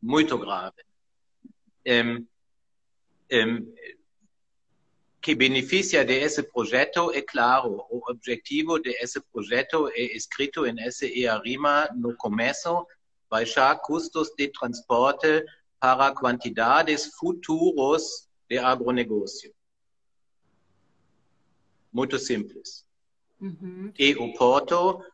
[0.00, 0.84] muito graves.
[1.86, 2.26] Um,
[3.32, 3.74] um,
[5.20, 7.86] que beneficia desse projeto é claro.
[7.88, 11.06] O objetivo desse projeto é escrito em essa
[11.44, 12.84] rima no começo,
[13.30, 15.44] baixar custos de transporte
[15.78, 19.54] para quantidades futuros de agronegócio.
[21.92, 22.84] Muito simples.
[23.40, 23.92] Uhum.
[23.98, 25.04] E o Porto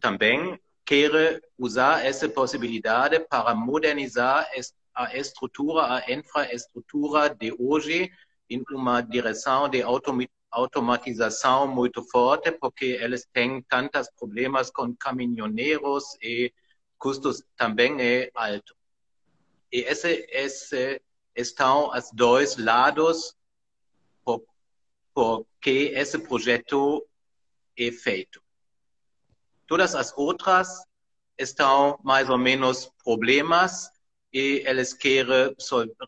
[0.00, 4.48] também quer usar essa possibilidade para modernizar
[4.94, 8.10] a estrutura, a infraestrutura de hoje
[8.48, 9.82] em uma direção de
[10.50, 16.52] automatização muito forte, porque eles têm tantos problemas com caminhoneiros e
[16.98, 18.76] custos também é alto.
[19.72, 21.00] E esse, esse
[21.34, 23.34] estão os dois lados
[25.14, 27.06] porque esse projeto
[27.78, 28.42] é feito.
[29.66, 30.68] Todas as outras
[31.38, 33.90] estão mais ou menos problemas
[34.32, 35.54] e eles querem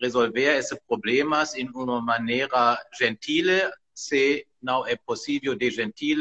[0.02, 3.46] resolver esses problemas de uma maneira gentil,
[3.94, 6.18] se não é possível de gentil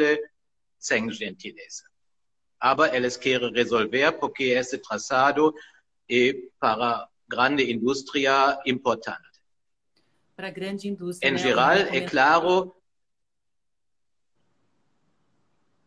[0.77, 1.83] sem gentileza.
[2.61, 5.53] Mas eles querem resolver porque esse traçado
[6.09, 9.34] é para grande indústria importante.
[10.35, 11.29] Para grande indústria.
[11.29, 11.37] Em né?
[11.37, 12.75] geral, é claro,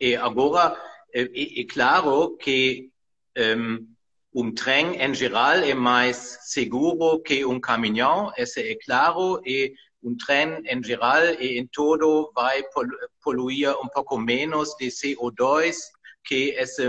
[0.00, 0.80] e agora
[1.12, 2.92] é, é claro que
[3.36, 3.94] um,
[4.32, 10.16] um trem em geral é mais seguro que um caminhão, isso é claro, e um
[10.16, 12.62] trem em geral e em todo vai
[13.20, 15.76] poluir um pouco menos de CO2
[16.24, 16.88] que essa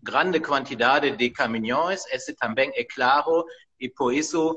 [0.00, 3.44] grande quantidade de caminhões, isso também é claro,
[3.80, 4.56] e por isso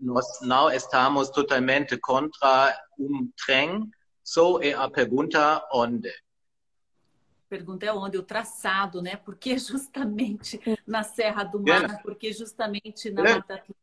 [0.00, 3.90] nós não estamos totalmente contra um trem,
[4.22, 6.12] só é a pergunta onde
[7.52, 8.16] pergunta é onde?
[8.16, 9.16] O traçado, né?
[9.16, 13.76] Porque justamente na Serra do Mar, porque justamente na Mata Atlântica.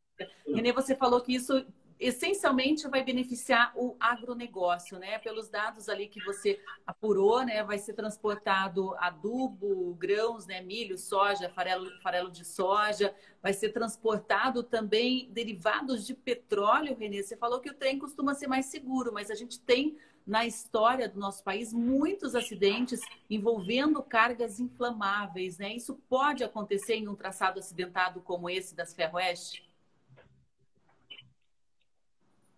[0.48, 1.64] Renê, você falou que isso
[2.00, 5.20] essencialmente vai beneficiar o agronegócio, né?
[5.20, 7.62] Pelos dados ali que você apurou, né?
[7.64, 10.62] Vai ser transportado adubo, grãos, né?
[10.62, 13.14] Milho, soja, farelo, farelo de soja.
[13.42, 17.22] Vai ser transportado também derivados de petróleo, Renê.
[17.22, 21.10] Você falou que o trem costuma ser mais seguro, mas a gente tem na história
[21.10, 25.76] do nosso país muitos acidentes envolvendo cargas inflamáveis, né?
[25.76, 29.69] Isso pode acontecer em um traçado acidentado como esse das Ferroeste?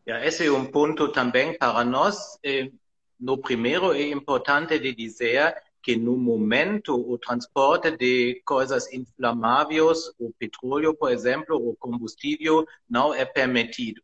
[0.05, 2.37] Esse é um ponto também para nós.
[2.43, 2.71] Eh,
[3.19, 10.31] no primeiro, é importante de dizer que no momento o transporte de coisas inflamáveis, o
[10.37, 14.01] petróleo, por exemplo, o combustível, não é permitido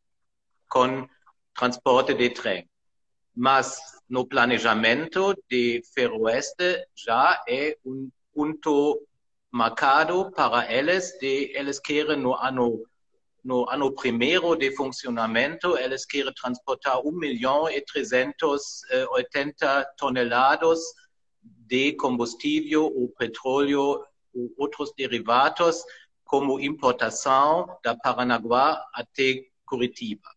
[0.67, 1.07] com
[1.53, 2.67] transporte de trem
[3.37, 3.79] mas
[4.09, 8.99] no planejamento de Ferroeste já é um ponto
[9.51, 12.83] marcado para eles de eles querem no ano
[13.47, 20.77] no ano primeiro de funcionamento eles querem transportar 1 milhão e 380 toneladas
[21.41, 25.81] de combustível ou petróleo ou outros derivados
[26.25, 30.27] como importação da Paranaguá até Curitiba.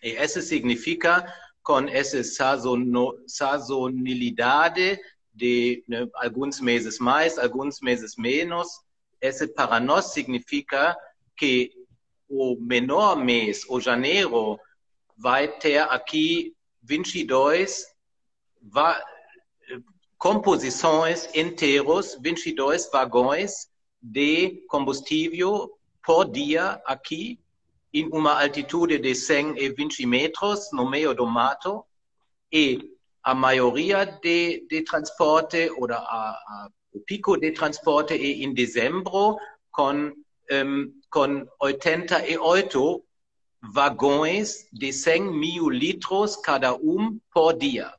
[0.00, 1.26] E isso significa
[1.60, 2.22] com essa
[3.26, 4.96] sazonalidade
[5.34, 8.68] de né, alguns meses mais, alguns meses menos.
[9.20, 10.96] Esse para nós significa
[11.36, 11.81] que
[12.32, 14.58] o menor mês, o janeiro,
[15.18, 17.84] vai ter aqui 22
[20.16, 23.68] composições inteiras, 22 vagões
[24.00, 25.70] de combustível
[26.02, 27.38] por dia aqui
[27.92, 31.84] em uma altitude de 120 metros no meio do mato.
[32.50, 38.54] E a maioria de, de transporte ou a, a, o pico de transporte é em
[38.54, 39.36] dezembro
[39.70, 40.12] com,
[40.50, 43.04] um, com 88
[43.62, 47.92] vagões de 100 mil litros cada um por dia.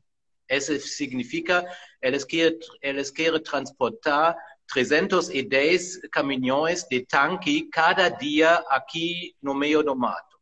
[0.50, 1.64] Isso significa
[2.02, 4.36] eles querem, eles querem transportar
[4.66, 10.36] 310 caminhões de tanque cada dia aqui no meio do mato.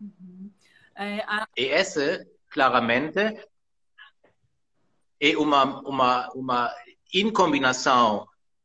[0.00, 0.50] Uhum.
[0.96, 1.46] É, a...
[1.56, 3.18] E essa, claramente,
[5.20, 6.74] é uma, uma, uma
[7.14, 7.30] em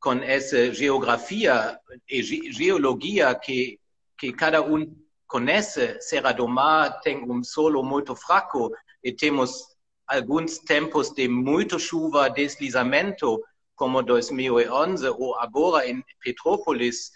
[0.02, 1.80] com essa geografia
[2.10, 3.80] e geologia que,
[4.18, 4.94] que cada um
[5.28, 8.72] conhece, Serra do Mar tem um solo muito fraco
[9.04, 9.52] e temos
[10.08, 13.42] alguns tempos de muita chuva, deslizamento,
[13.76, 17.12] como 2011 ou agora em Petrópolis,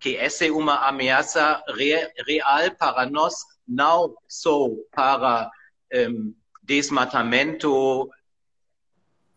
[0.00, 3.34] que essa é uma ameaça re, real para nós,
[3.66, 5.50] não só para
[5.94, 8.10] um, desmatamento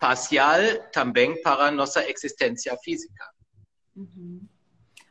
[0.01, 0.59] parcial,
[0.91, 3.23] também para nossa existência física.
[3.95, 4.41] Uhum.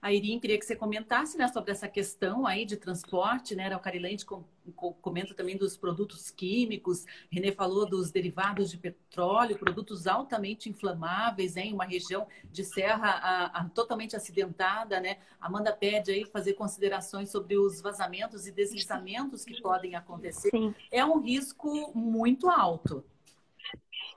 [0.03, 3.75] A Irim queria que você comentasse né, sobre essa questão aí de transporte, né?
[3.77, 4.43] O Carilente com,
[4.75, 11.57] com, comenta também dos produtos químicos, Renê falou dos derivados de petróleo, produtos altamente inflamáveis
[11.57, 15.19] em uma região de serra a, a, totalmente acidentada, né?
[15.39, 20.51] Amanda pede aí fazer considerações sobre os vazamentos e deslizamentos que podem acontecer.
[20.51, 20.75] Sim.
[20.91, 23.05] É um risco muito alto.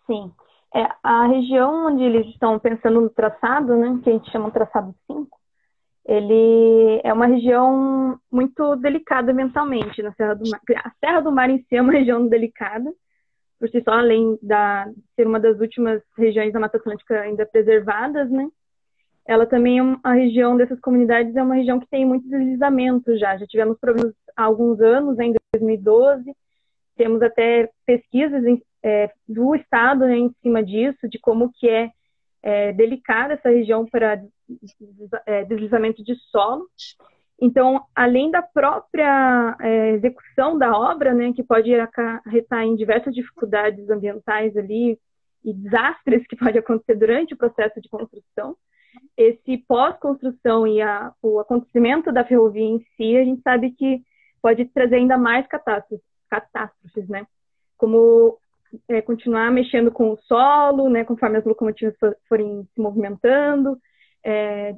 [0.08, 0.34] Sim.
[0.76, 4.54] É, a região onde eles estão pensando no traçado, né, que a gente chama de
[4.54, 5.30] traçado 5,
[6.06, 10.60] ele é uma região muito delicada ambientalmente na Serra do Mar.
[10.84, 12.92] A Serra do Mar em si é uma região delicada,
[13.60, 18.30] por si só, além de ser uma das últimas regiões da Mata Atlântica ainda preservadas,
[18.30, 18.50] né?
[19.26, 23.18] Ela também é uma a região dessas comunidades é uma região que tem muitos deslizamentos
[23.20, 23.38] já.
[23.38, 26.36] Já tivemos problemas há alguns anos, né, em 2012.
[26.98, 28.44] Temos até pesquisas
[28.84, 31.92] é, do Estado né, em cima disso, de como que é,
[32.42, 34.22] é delicada essa região para
[35.26, 36.68] é, deslizamento de solo.
[37.42, 43.90] Então, além da própria é, execução da obra, né, que pode acarretar em diversas dificuldades
[43.90, 45.00] ambientais ali
[45.44, 48.56] e desastres que pode acontecer durante o processo de construção,
[49.18, 54.02] esse pós-construção e a, o acontecimento da ferrovia em si, a gente sabe que
[54.42, 57.26] pode trazer ainda mais catástrofes, catástrofes né?
[57.78, 58.38] Como
[58.88, 61.96] é, continuar mexendo com o solo, né, conforme as locomotivas
[62.28, 63.78] forem se movimentando,
[64.24, 64.76] é,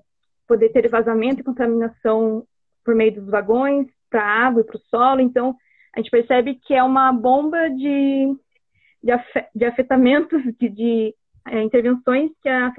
[0.47, 2.45] poder ter vazamento e contaminação
[2.83, 5.21] por meio dos vagões para a água e para o solo.
[5.21, 5.55] Então,
[5.95, 8.35] a gente percebe que é uma bomba de,
[9.03, 9.11] de,
[9.55, 11.15] de afetamentos, de, de
[11.47, 12.73] é, intervenções que a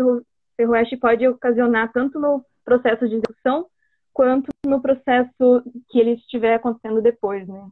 [0.57, 3.67] Ferroeste pode ocasionar tanto no processo de execução
[4.12, 7.69] quanto no processo que ele estiver acontecendo depois, né?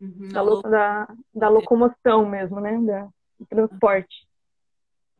[0.00, 2.78] Uhum, da, da, da, locomoção mesmo, né?
[2.80, 4.26] Da, do transporte.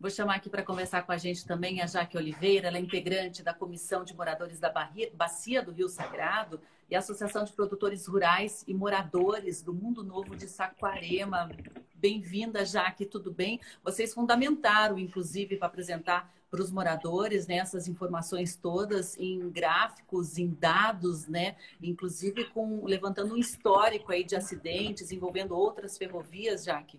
[0.00, 3.42] Vou chamar aqui para conversar com a gente também a Jaque Oliveira, ela é integrante
[3.42, 4.72] da Comissão de Moradores da
[5.12, 10.46] Bacia do Rio Sagrado e Associação de Produtores Rurais e Moradores do Mundo Novo de
[10.46, 11.50] Saquarema.
[11.96, 13.60] Bem-vinda, Jaque, tudo bem?
[13.82, 20.48] Vocês fundamentaram, inclusive, para apresentar para os moradores né, essas informações todas em gráficos, em
[20.48, 21.56] dados, né?
[21.82, 26.98] Inclusive com levantando um histórico aí de acidentes envolvendo outras ferrovias, Jaque.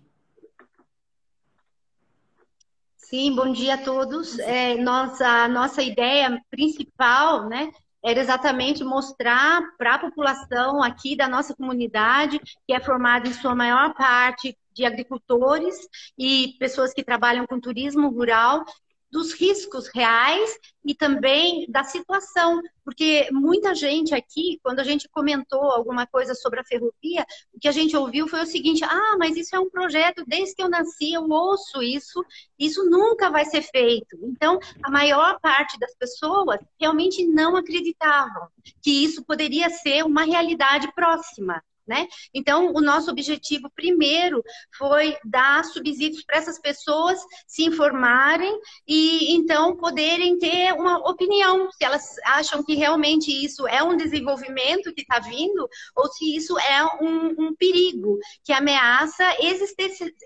[2.96, 4.38] Sim, bom dia a todos.
[4.38, 7.72] É, nossa, nossa ideia principal, né,
[8.04, 13.54] era exatamente mostrar para a população aqui da nossa comunidade, que é formada em sua
[13.54, 15.76] maior parte de agricultores
[16.16, 18.64] e pessoas que trabalham com turismo rural,
[19.10, 25.62] dos riscos reais e também da situação, porque muita gente aqui, quando a gente comentou
[25.70, 29.36] alguma coisa sobre a ferrovia, o que a gente ouviu foi o seguinte: ah, mas
[29.36, 32.24] isso é um projeto, desde que eu nasci eu ouço isso,
[32.58, 34.18] isso nunca vai ser feito.
[34.22, 38.48] Então, a maior parte das pessoas realmente não acreditavam
[38.82, 41.62] que isso poderia ser uma realidade próxima.
[41.90, 42.06] Né?
[42.32, 44.44] Então, o nosso objetivo primeiro
[44.78, 47.18] foi dar subsídios para essas pessoas
[47.48, 53.82] se informarem e então poderem ter uma opinião, se elas acham que realmente isso é
[53.82, 59.24] um desenvolvimento que está vindo ou se isso é um, um perigo que ameaça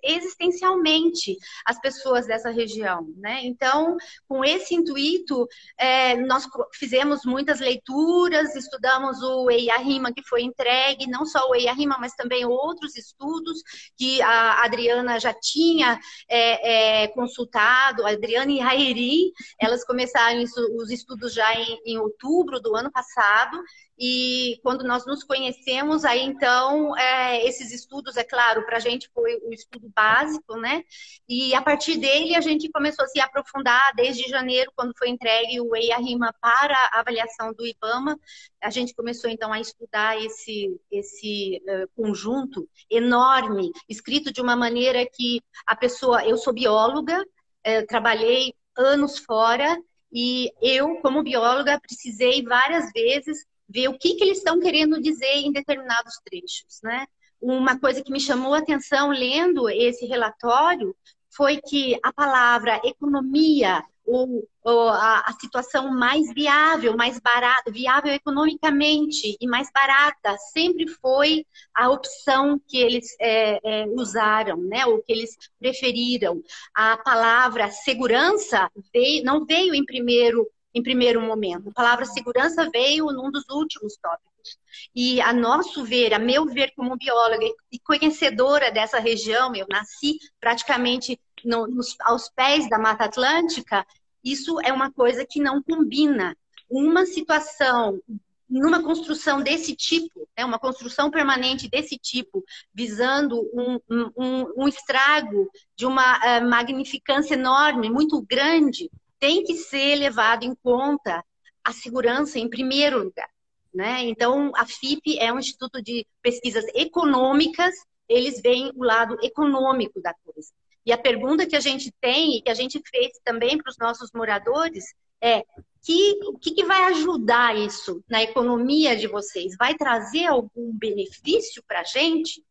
[0.02, 3.08] existencialmente as pessoas dessa região.
[3.16, 3.40] Né?
[3.44, 3.96] Então,
[4.28, 5.48] com esse intuito,
[5.78, 11.56] é, nós fizemos muitas leituras, estudamos o EIA-RIMA que foi entregue, não só o o
[11.56, 13.62] EIA-RIMA, mas também outros estudos
[13.96, 15.98] que a Adriana já tinha
[16.28, 21.98] é, é, consultado, a Adriana e a Rairi, elas começaram os estudos já em, em
[21.98, 23.62] outubro do ano passado,
[23.98, 29.08] e quando nós nos conhecemos, aí então, é, esses estudos, é claro, para a gente
[29.14, 30.82] foi o estudo básico, né?
[31.28, 35.60] E a partir dele a gente começou a se aprofundar desde janeiro, quando foi entregue
[35.60, 38.18] o EIA-RIMA para a avaliação do IBAMA.
[38.60, 45.06] A gente começou então a estudar esse, esse uh, conjunto enorme, escrito de uma maneira
[45.06, 46.24] que a pessoa.
[46.26, 49.76] Eu sou bióloga, uh, trabalhei anos fora.
[50.16, 55.36] E eu, como bióloga, precisei várias vezes ver o que, que eles estão querendo dizer
[55.36, 57.06] em determinados trechos, né?
[57.40, 60.96] Uma coisa que me chamou a atenção lendo esse relatório
[61.34, 68.12] foi que a palavra economia ou, ou a, a, situação mais viável, mais barata, viável
[68.12, 74.84] economicamente e mais barata, sempre foi a opção que eles é, é, usaram, né?
[74.86, 76.42] Ou que eles preferiram.
[76.74, 81.68] A palavra segurança veio, não veio em primeiro em primeiro momento.
[81.68, 84.58] A palavra segurança veio num dos últimos tópicos.
[84.94, 90.18] E a nosso ver, a meu ver como bióloga e conhecedora dessa região, eu nasci
[90.40, 93.86] praticamente no, nos, aos pés da Mata Atlântica,
[94.22, 96.36] isso é uma coisa que não combina.
[96.68, 98.00] Uma situação
[98.48, 103.80] numa construção desse tipo, né, uma construção permanente desse tipo, visando um,
[104.16, 108.90] um, um estrago de uma uh, magnificância enorme, muito grande,
[109.24, 111.24] tem que ser levado em conta
[111.64, 113.30] a segurança em primeiro lugar.
[113.72, 114.02] Né?
[114.02, 117.74] Então, a FIP é um instituto de pesquisas econômicas,
[118.06, 120.50] eles veem o lado econômico da coisa.
[120.84, 123.78] E a pergunta que a gente tem e que a gente fez também para os
[123.78, 124.84] nossos moradores
[125.22, 125.42] é
[125.82, 129.56] que, o que, que, vai ajudar isso na economia de vocês?
[129.58, 132.44] Vai trazer algum benefício para a gente?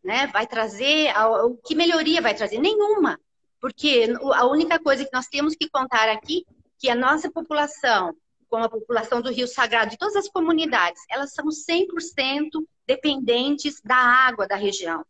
[0.00, 0.28] Né?
[0.28, 1.12] Vai trazer,
[1.44, 2.60] o que melhoria vai trazer?
[2.60, 3.18] Nenhuma.
[3.64, 6.44] Porque a única coisa que nós temos que contar aqui
[6.78, 8.14] que a nossa população,
[8.46, 11.86] como a população do Rio Sagrado, de todas as comunidades, elas são 100%
[12.86, 15.02] dependentes da água da região.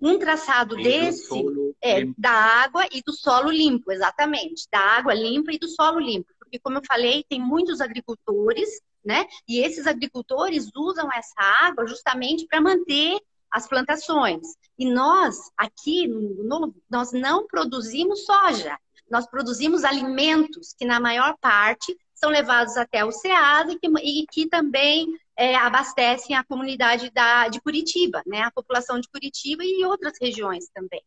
[0.00, 1.44] Um traçado e desse
[1.82, 2.14] é limpo.
[2.16, 4.66] da água e do solo limpo, exatamente.
[4.72, 6.32] Da água limpa e do solo limpo.
[6.38, 9.26] Porque, como eu falei, tem muitos agricultores, né?
[9.46, 13.20] E esses agricultores usam essa água justamente para manter
[13.54, 14.42] as plantações.
[14.76, 18.76] E nós, aqui no, nós não produzimos soja,
[19.08, 24.26] nós produzimos alimentos que, na maior parte, são levados até o SEAD e que, e
[24.26, 28.42] que também é, abastecem a comunidade da, de Curitiba, né?
[28.42, 31.02] a população de Curitiba e outras regiões também.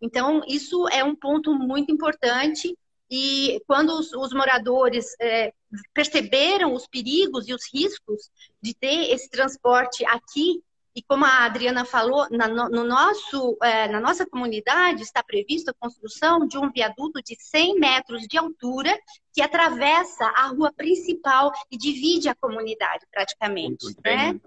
[0.00, 2.76] Então, isso é um ponto muito importante.
[3.10, 5.52] E quando os, os moradores é,
[5.92, 8.30] perceberam os perigos e os riscos
[8.62, 10.62] de ter esse transporte aqui
[10.98, 15.74] e como a Adriana falou, na, no nosso, é, na nossa comunidade está prevista a
[15.74, 18.98] construção de um viaduto de 100 metros de altura
[19.32, 23.86] que atravessa a rua principal e divide a comunidade praticamente.
[24.04, 24.40] Né?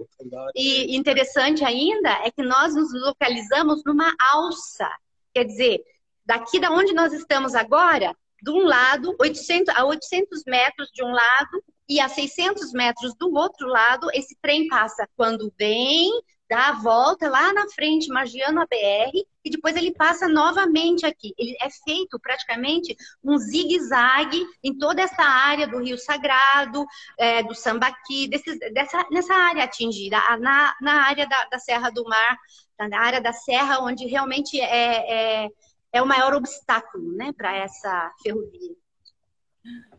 [0.54, 4.89] E interessante ainda é que nós nos localizamos numa alça.
[5.34, 5.82] Quer dizer,
[6.26, 11.12] daqui da onde nós estamos agora, de um lado, 800, a 800 metros de um
[11.14, 16.10] lado e a 600 metros do outro lado, esse trem passa quando vem,
[16.52, 21.34] dá a volta lá na frente, margiando a BR, e depois ele passa novamente aqui.
[21.38, 22.93] Ele é feito praticamente
[23.24, 26.86] um zigue-zague em toda essa área do Rio Sagrado,
[27.18, 32.04] é, do Sambaqui, desse, dessa, nessa área atingida, na, na área da, da Serra do
[32.04, 32.38] Mar,
[32.78, 35.49] na área da Serra, onde realmente é, é,
[35.93, 38.80] é o maior obstáculo né, para essa ferrovia.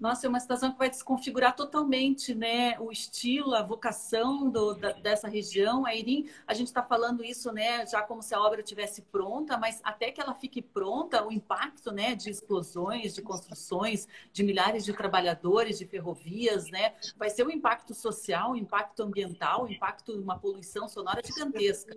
[0.01, 4.93] Nossa, é uma situação que vai desconfigurar totalmente né, o estilo, a vocação do, da,
[4.93, 5.87] dessa região.
[5.87, 9.57] A Irim, a gente está falando isso né, já como se a obra estivesse pronta,
[9.57, 14.85] mas até que ela fique pronta, o impacto né, de explosões, de construções, de milhares
[14.85, 20.13] de trabalhadores, de ferrovias, né, vai ser um impacto social, um impacto ambiental, um impacto
[20.13, 21.97] uma poluição sonora gigantesca.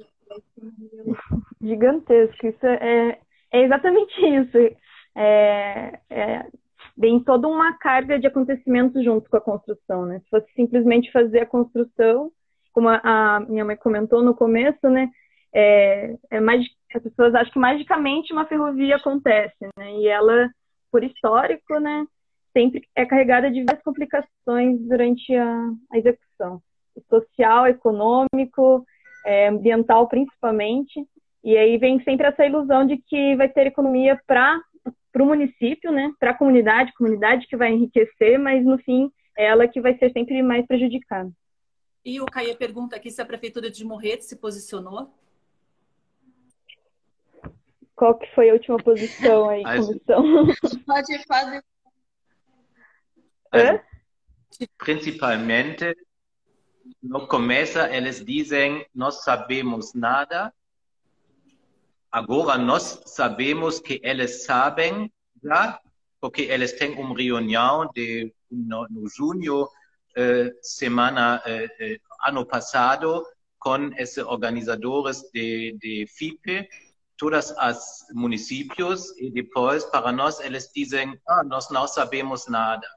[1.62, 3.20] Gigantesco, isso é,
[3.52, 4.58] é exatamente isso.
[5.16, 6.46] É, é,
[6.98, 10.20] vem toda uma carga de acontecimentos junto com a construção, né?
[10.20, 12.32] Se fosse simplesmente fazer a construção,
[12.72, 15.10] como a, minha mãe comentou no começo, né?
[15.54, 19.94] É, é mais, as pessoas acham que magicamente uma ferrovia acontece, né?
[19.96, 20.50] E ela,
[20.92, 22.06] por histórico, né?
[22.54, 26.62] Sempre é carregada de várias complicações durante a, a execução.
[27.10, 28.86] Social, econômico,
[29.26, 31.06] é, ambiental principalmente.
[31.44, 34.60] E aí vem sempre essa ilusão de que vai ter economia para
[35.12, 39.46] para o município, né, para a comunidade, comunidade que vai enriquecer, mas no fim é
[39.46, 41.32] ela que vai ser sempre mais prejudicada.
[42.04, 45.14] E o Caia pergunta aqui se a prefeitura de Morretes se posicionou.
[47.96, 50.46] Qual que foi a última posição aí, comissão?
[50.86, 51.64] Pode fazer.
[54.78, 55.96] Principalmente,
[57.02, 60.54] no começo eles dizem, nós sabemos nada,
[62.16, 65.12] Agora nós sabemos que eles sabem
[65.44, 65.78] já,
[66.22, 69.68] porque eles têm uma reunião de, no, no junho,
[70.16, 73.22] eh, semana, eh, eh, ano passado,
[73.60, 76.70] com esses organizadores de, de FIPE,
[77.18, 82.88] todos os municípios, e depois, para nós, eles dizem, ah, nós não sabemos nada.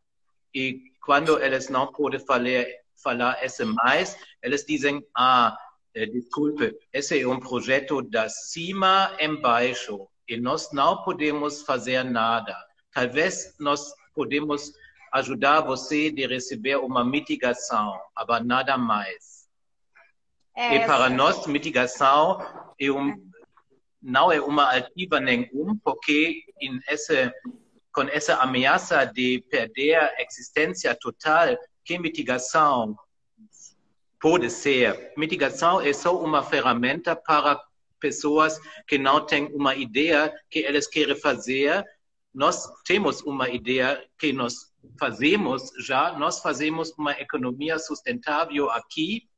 [0.55, 2.67] E quando eles não podem falar,
[3.03, 5.59] falar isso mais, eles dizem, ah,
[6.07, 12.55] desculpe, esse é um projeto da cima embaixo e nós não podemos fazer nada.
[12.93, 14.73] Talvez nós podemos
[15.13, 19.49] ajudar você a receber uma mitigação, mas nada mais.
[20.57, 22.39] É, e para nós, mitigação
[22.79, 23.15] é um,
[24.03, 26.43] não é uma ativa nenhuma, porque
[26.89, 27.33] esse
[27.93, 32.97] com essa ameaça de perder a existência total, que mitigação
[34.21, 35.13] pode ser?
[35.17, 37.61] Mitigação é só uma ferramenta para
[38.01, 41.85] pessoas que não têm uma ideia que elas querem fazer.
[42.33, 44.55] Nós temos uma ideia que nós
[44.99, 49.29] fazemos já, nós fazemos uma economia sustentável aqui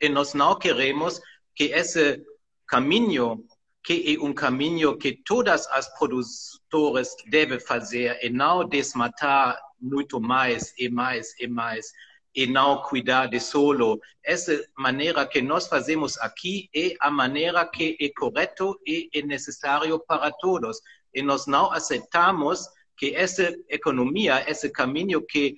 [0.00, 1.20] e nós não queremos
[1.54, 2.22] que esse
[2.66, 3.44] caminho
[3.84, 10.74] que é um caminho que todas as produtoras devem fazer e não desmatar muito mais
[10.76, 11.92] e mais e mais
[12.36, 13.98] e não cuidar de solo.
[14.22, 19.98] Essa maneira que nós fazemos aqui é a maneira que é correta e é necessário
[20.06, 20.78] para todos.
[21.14, 25.56] E nós não aceitamos que essa economia, esse caminho que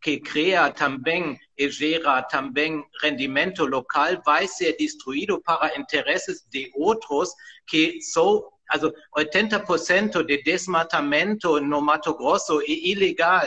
[0.00, 7.30] que cria também e gera também rendimento local vai ser destruído para interesses de outros
[7.66, 13.46] que são also 80% de desmatamento no Mato Grosso é ilegal.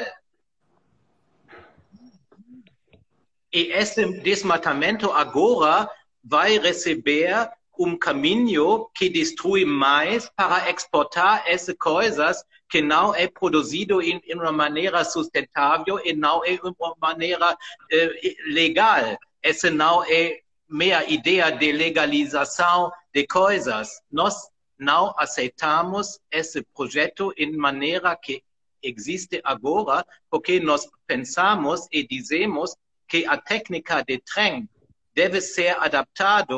[3.53, 5.89] E esse desmatamento agora
[6.23, 14.01] vai receber um caminho que destrui mais para exportar essas coisas que não é produzido
[14.01, 17.57] em, em uma maneira sustentável e não é uma maneira
[17.91, 19.17] eh, legal.
[19.43, 20.39] Essa não é
[20.69, 24.01] minha ideia de legalização de coisas.
[24.09, 24.35] Nós
[24.79, 28.41] não aceitamos esse projeto em maneira que
[28.81, 32.75] existe agora, porque nós pensamos e dizemos
[33.11, 34.69] que a técnica de trem
[35.13, 36.55] deve ser adaptada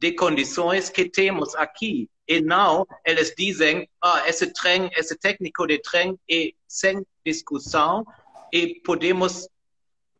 [0.00, 2.10] de condições que temos aqui.
[2.26, 8.04] E não, eles dizem, ah, esse trem, esse técnico de trem é sem discussão
[8.52, 9.48] e podemos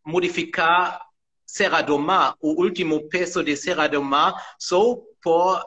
[0.07, 1.05] modificar
[1.45, 5.65] Serra do Mar, o último peso de Serra do Mar, só por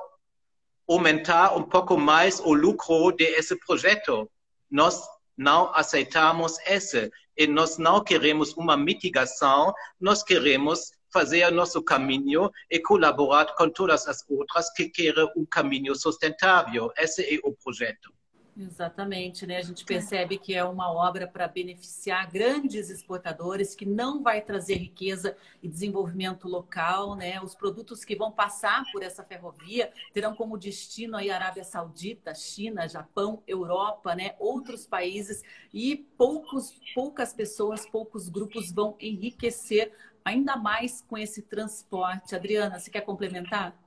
[0.88, 4.32] aumentar um pouco mais o lucro desse projeto.
[4.72, 5.02] Nós
[5.36, 7.12] não aceitamos esse.
[7.38, 14.08] E nós não queremos uma mitigação, nós queremos fazer nosso caminho e colaborar com todas
[14.08, 16.92] as outras que querem um caminho sustentável.
[16.98, 18.12] Esse é o projeto.
[18.60, 19.58] Exatamente, né?
[19.58, 24.78] A gente percebe que é uma obra para beneficiar grandes exportadores, que não vai trazer
[24.78, 27.40] riqueza e desenvolvimento local, né?
[27.40, 32.34] Os produtos que vão passar por essa ferrovia terão como destino aí a Arábia Saudita,
[32.34, 34.34] China, Japão, Europa, né?
[34.40, 39.94] Outros países e poucos, poucas pessoas, poucos grupos vão enriquecer
[40.26, 42.36] ainda mais com esse transporte.
[42.36, 43.78] Adriana, você quer complementar?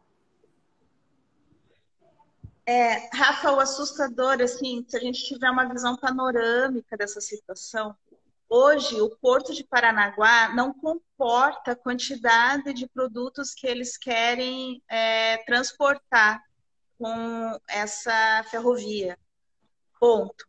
[2.73, 7.97] É, Rafa, o assustador, assim, se a gente tiver uma visão panorâmica dessa situação,
[8.49, 15.39] hoje o Porto de Paranaguá não comporta a quantidade de produtos que eles querem é,
[15.39, 16.41] transportar
[16.97, 19.19] com essa ferrovia.
[19.99, 20.47] Ponto.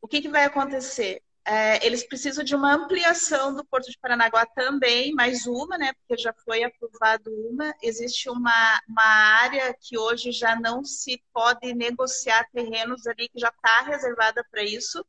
[0.00, 1.22] O que, que vai acontecer?
[1.48, 5.92] É, eles precisam de uma ampliação do Porto de Paranaguá também, mais uma, né?
[5.92, 7.72] Porque já foi aprovado uma.
[7.80, 13.48] Existe uma, uma área que hoje já não se pode negociar terrenos ali, que já
[13.48, 15.06] está reservada para isso.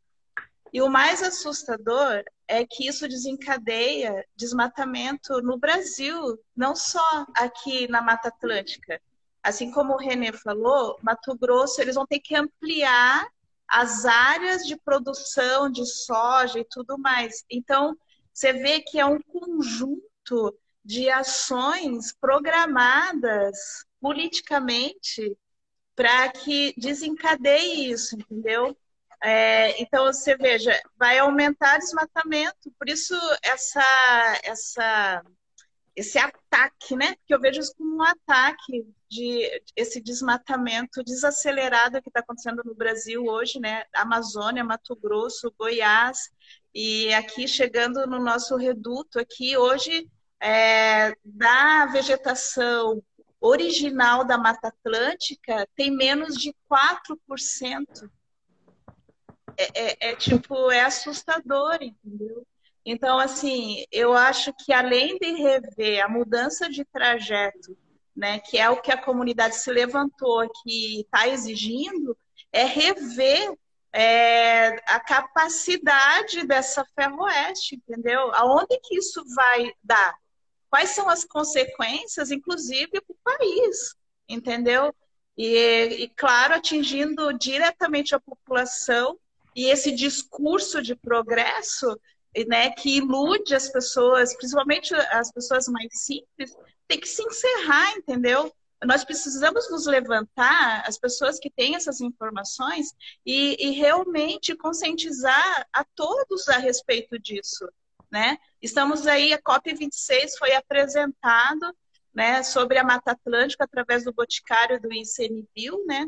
[0.72, 8.00] E o mais assustador é que isso desencadeia desmatamento no Brasil, não só aqui na
[8.00, 9.02] Mata Atlântica.
[9.42, 13.28] Assim como o Renê falou, Mato Grosso, eles vão ter que ampliar
[13.68, 17.44] as áreas de produção de soja e tudo mais.
[17.50, 17.96] Então,
[18.34, 23.58] você vê que é um conjunto de ações programadas
[24.00, 25.38] politicamente
[25.96, 28.78] para que desencadeie isso, entendeu?
[29.22, 35.24] É, então você veja, vai aumentar desmatamento, por isso essa, essa
[35.98, 37.16] esse ataque, né?
[37.26, 42.76] Que eu vejo isso como um ataque de esse desmatamento desacelerado que está acontecendo no
[42.76, 43.84] Brasil hoje, né?
[43.96, 46.30] Amazônia, Mato Grosso, Goiás
[46.72, 50.08] e aqui chegando no nosso reduto aqui hoje
[50.40, 53.04] é, da vegetação
[53.42, 58.08] original da Mata Atlântica tem menos de 4%.
[59.58, 62.46] É, é, é tipo, é assustador, entendeu?
[62.90, 67.78] Então, assim, eu acho que além de rever a mudança de trajeto,
[68.16, 72.18] né, que é o que a comunidade se levantou, que está exigindo,
[72.50, 73.54] é rever
[73.92, 78.34] é, a capacidade dessa ferroeste, entendeu?
[78.34, 80.16] Aonde que isso vai dar?
[80.70, 83.96] Quais são as consequências, inclusive, para o país,
[84.30, 84.96] entendeu?
[85.38, 89.20] E, e, claro, atingindo diretamente a população
[89.54, 92.00] e esse discurso de progresso
[92.46, 96.56] né, que ilude as pessoas, principalmente as pessoas mais simples,
[96.88, 98.52] tem que se encerrar, entendeu?
[98.86, 102.94] nós precisamos nos levantar, as pessoas que têm essas informações,
[103.26, 107.68] e, e realmente conscientizar a todos a respeito disso.
[108.12, 108.38] Né?
[108.62, 111.76] Estamos aí, a COP26 foi apresentado
[112.14, 116.08] né, sobre a Mata Atlântica através do Boticário do ICMBio, né?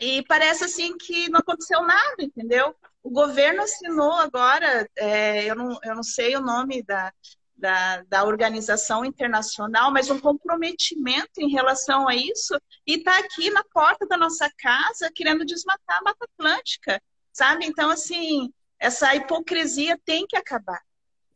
[0.00, 2.74] E parece assim que não aconteceu nada, entendeu?
[3.08, 7.10] O governo assinou agora, é, eu, não, eu não sei o nome da,
[7.56, 12.54] da, da, organização internacional, mas um comprometimento em relação a isso,
[12.86, 17.00] e está aqui na porta da nossa casa querendo desmatar a Mata Atlântica,
[17.32, 17.64] sabe?
[17.64, 20.82] Então, assim, essa hipocrisia tem que acabar,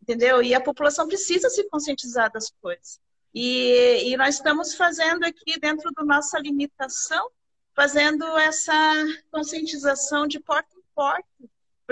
[0.03, 0.43] entendeu?
[0.43, 3.01] E a população precisa se conscientizar das coisas.
[3.35, 7.31] E, e nós estamos fazendo aqui, dentro da nossa limitação,
[7.75, 8.75] fazendo essa
[9.31, 11.27] conscientização de porta em porta,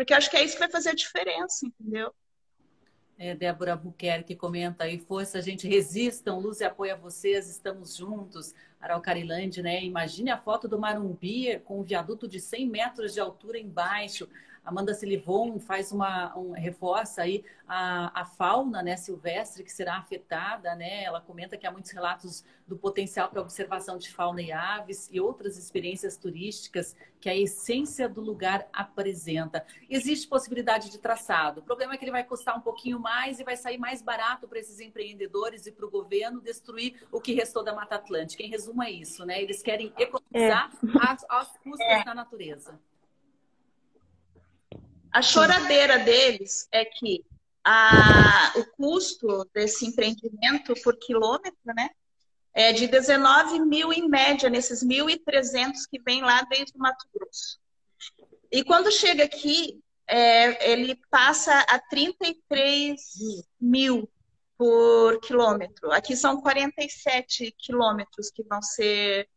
[0.01, 2.11] porque acho que é isso que vai fazer a diferença, entendeu?
[3.19, 8.55] É, Débora Buquerque comenta aí, força, gente, resistam, luz e apoio a vocês, estamos juntos.
[8.81, 9.85] Araucarilândia, né?
[9.85, 14.27] Imagine a foto do Marumbi com um viaduto de 100 metros de altura embaixo.
[14.71, 20.77] Amanda Silivon faz uma um, reforça aí a, a fauna né, silvestre que será afetada,
[20.77, 21.03] né?
[21.03, 25.21] Ela comenta que há muitos relatos do potencial para observação de fauna e aves e
[25.21, 29.67] outras experiências turísticas que a essência do lugar apresenta.
[29.89, 31.61] Existe possibilidade de traçado.
[31.61, 34.47] O problema é que ele vai custar um pouquinho mais e vai sair mais barato
[34.47, 38.45] para esses empreendedores e para o governo destruir o que restou da Mata Atlântica.
[38.45, 39.43] Em resumo, é isso, né?
[39.43, 41.11] Eles querem economizar é.
[41.11, 42.05] as, as custas é.
[42.05, 42.79] da natureza.
[45.13, 47.25] A choradeira deles é que
[47.65, 51.91] a, o custo desse empreendimento por quilômetro, né,
[52.53, 57.59] é de 19 mil em média, nesses 1.300 que vem lá desde o Mato Grosso.
[58.51, 63.01] E quando chega aqui, é, ele passa a 33
[63.61, 64.11] mil
[64.59, 65.91] por quilômetro.
[65.93, 69.29] Aqui são 47 quilômetros que vão ser,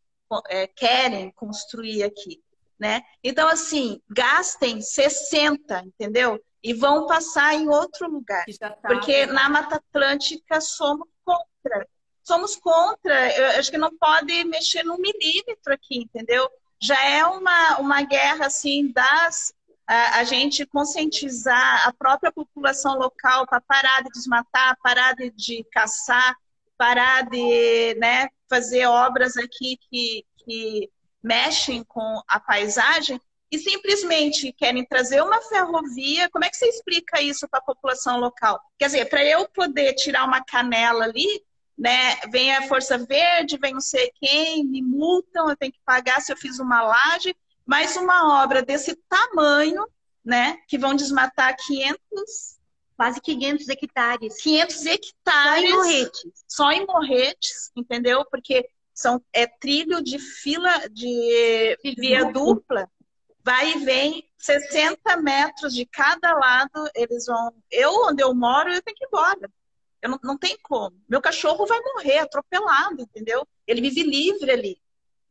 [0.48, 2.43] é, querem construir aqui
[2.84, 3.00] né?
[3.22, 6.38] Então, assim, gastem 60, entendeu?
[6.62, 8.44] E vão passar em outro lugar.
[8.60, 9.32] Tá, Porque né?
[9.32, 11.88] na Mata Atlântica somos contra.
[12.22, 13.34] Somos contra.
[13.38, 16.46] Eu acho que não pode mexer num milímetro aqui, entendeu?
[16.78, 19.54] Já é uma, uma guerra, assim, das
[19.86, 25.64] a, a, gente conscientizar a própria população local para parar de desmatar, parar de, de
[25.72, 26.36] caçar,
[26.76, 30.90] parar de né, fazer obras aqui que, que
[31.24, 33.18] mexem com a paisagem
[33.50, 36.28] e simplesmente querem trazer uma ferrovia.
[36.28, 38.60] Como é que você explica isso para a população local?
[38.78, 41.42] Quer dizer, para eu poder tirar uma canela ali,
[41.76, 46.20] né, vem a Força Verde, vem não sei quem, me multam, eu tenho que pagar
[46.20, 49.86] se eu fiz uma laje, mas uma obra desse tamanho,
[50.22, 52.54] né, que vão desmatar 500
[52.96, 54.40] quase 500 hectares.
[54.40, 55.70] 500 hectares.
[55.70, 56.32] Só em morretes.
[56.46, 58.24] Só em morretes, entendeu?
[58.30, 62.88] Porque são, é trilho de fila de via dupla,
[63.42, 67.52] vai e vem 60 metros de cada lado, eles vão.
[67.70, 69.50] Eu, onde eu moro, eu tenho que ir embora.
[70.00, 70.96] Eu não, não tem como.
[71.08, 73.46] Meu cachorro vai morrer atropelado, entendeu?
[73.66, 74.80] Ele vive livre ali,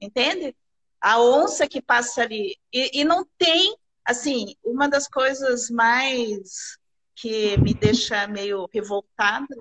[0.02, 0.56] entende?
[1.00, 2.58] A onça que passa ali.
[2.72, 6.78] E, e não tem, assim, uma das coisas mais
[7.16, 9.56] que me deixa meio revoltada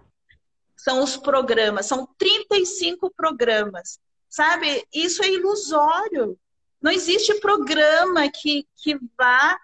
[0.82, 4.84] são os programas, são 35 programas, sabe?
[4.92, 6.36] Isso é ilusório.
[6.80, 9.56] Não existe programa que, que vá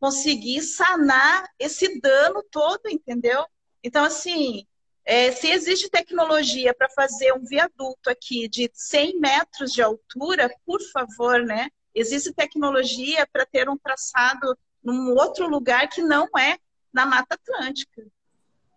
[0.00, 3.46] conseguir sanar esse dano todo, entendeu?
[3.84, 4.66] Então, assim,
[5.04, 10.80] é, se existe tecnologia para fazer um viaduto aqui de 100 metros de altura, por
[10.90, 11.68] favor, né?
[11.94, 16.58] Existe tecnologia para ter um traçado num outro lugar que não é
[16.92, 18.04] na Mata Atlântica.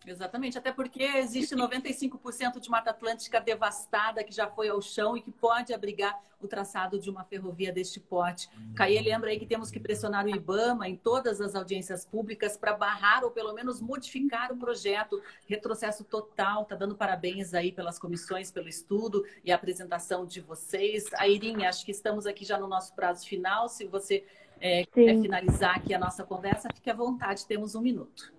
[0.07, 5.21] Exatamente, até porque existe 95% de Mata Atlântica devastada que já foi ao chão e
[5.21, 8.47] que pode abrigar o traçado de uma ferrovia deste porte.
[8.55, 8.73] Uhum.
[8.73, 12.73] Caí lembra aí que temos que pressionar o IBAMA em todas as audiências públicas para
[12.73, 15.21] barrar ou pelo menos modificar o projeto.
[15.45, 21.05] Retrocesso total, tá dando parabéns aí pelas comissões, pelo estudo e a apresentação de vocês.
[21.15, 23.67] Airinha, acho que estamos aqui já no nosso prazo final.
[23.67, 24.23] Se você
[24.59, 28.36] é, quer finalizar aqui a nossa conversa, fique à vontade, temos um minuto.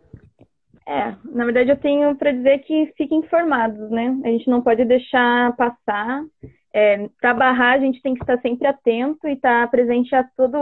[0.88, 4.18] É, na verdade eu tenho para dizer que fiquem informados, né?
[4.24, 6.24] A gente não pode deixar passar.
[6.72, 10.24] É, para barrar, a gente tem que estar sempre atento e estar tá presente a
[10.24, 10.58] toda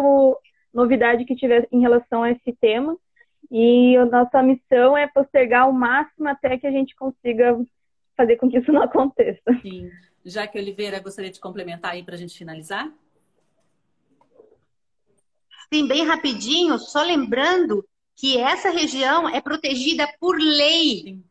[0.75, 2.97] novidade que tiver em relação a esse tema.
[3.53, 7.57] E a nossa missão é postergar ao máximo até que a gente consiga
[8.17, 9.41] fazer com que isso não aconteça.
[9.63, 9.89] Sim.
[10.25, 12.93] Jaque Oliveira, gostaria de complementar aí para a gente finalizar?
[15.73, 21.23] Sim, bem rapidinho, só lembrando que essa região é protegida por lei.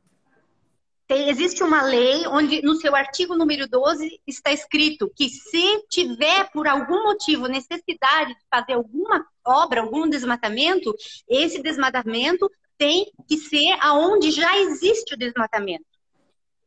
[1.07, 6.49] tem, existe uma lei onde no seu artigo número 12 está escrito que se tiver
[6.51, 10.95] por algum motivo necessidade de fazer alguma obra, algum desmatamento,
[11.27, 15.85] esse desmatamento tem que ser aonde já existe o desmatamento.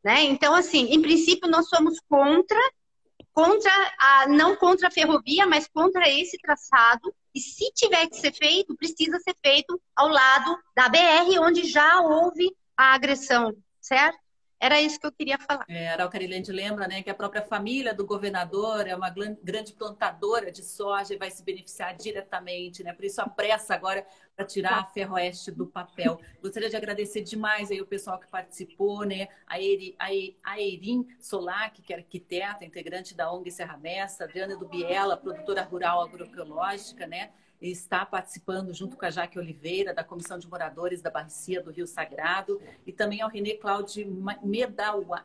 [0.02, 0.22] Né?
[0.24, 2.58] Então, assim, em princípio, nós somos contra,
[3.32, 7.14] contra a, não contra a ferrovia, mas contra esse traçado.
[7.34, 12.00] E se tiver que ser feito, precisa ser feito ao lado da BR, onde já
[12.00, 14.18] houve a agressão, certo?
[14.60, 15.64] Era isso que eu queria falar.
[15.68, 20.50] É, a Carilente lembra né, que a própria família do governador é uma grande plantadora
[20.50, 22.92] de soja e vai se beneficiar diretamente, né?
[22.92, 24.04] Por isso a pressa agora
[24.34, 26.20] para tirar a Ferroeste do papel.
[26.42, 29.28] Gostaria de agradecer demais aí o pessoal que participou, né?
[29.46, 29.96] A, Eri,
[30.42, 36.02] a, Erin Solac, que é arquiteta, integrante da ONG Serra Messa, Adriana Dubiela, produtora rural
[36.02, 37.30] agroecológica, né?
[37.60, 41.86] Está participando junto com a Jaque Oliveira, da Comissão de Moradores da Bacia do Rio
[41.86, 44.06] Sagrado, e também ao Renê Cláudio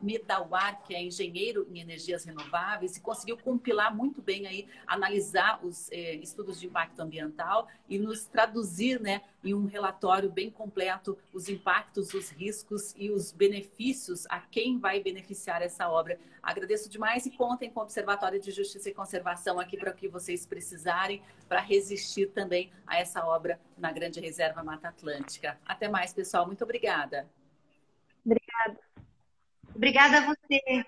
[0.01, 5.91] Medawar, que é engenheiro em energias renováveis, e conseguiu compilar muito bem aí, analisar os
[5.91, 11.49] eh, estudos de impacto ambiental e nos traduzir né, em um relatório bem completo os
[11.49, 16.19] impactos, os riscos e os benefícios a quem vai beneficiar essa obra.
[16.41, 20.07] Agradeço demais e contem com o Observatório de Justiça e Conservação aqui para o que
[20.07, 25.57] vocês precisarem para resistir também a essa obra na Grande Reserva Mata Atlântica.
[25.65, 26.45] Até mais, pessoal.
[26.45, 27.27] Muito obrigada.
[28.25, 28.79] Obrigada.
[29.75, 30.85] Obrigada a você.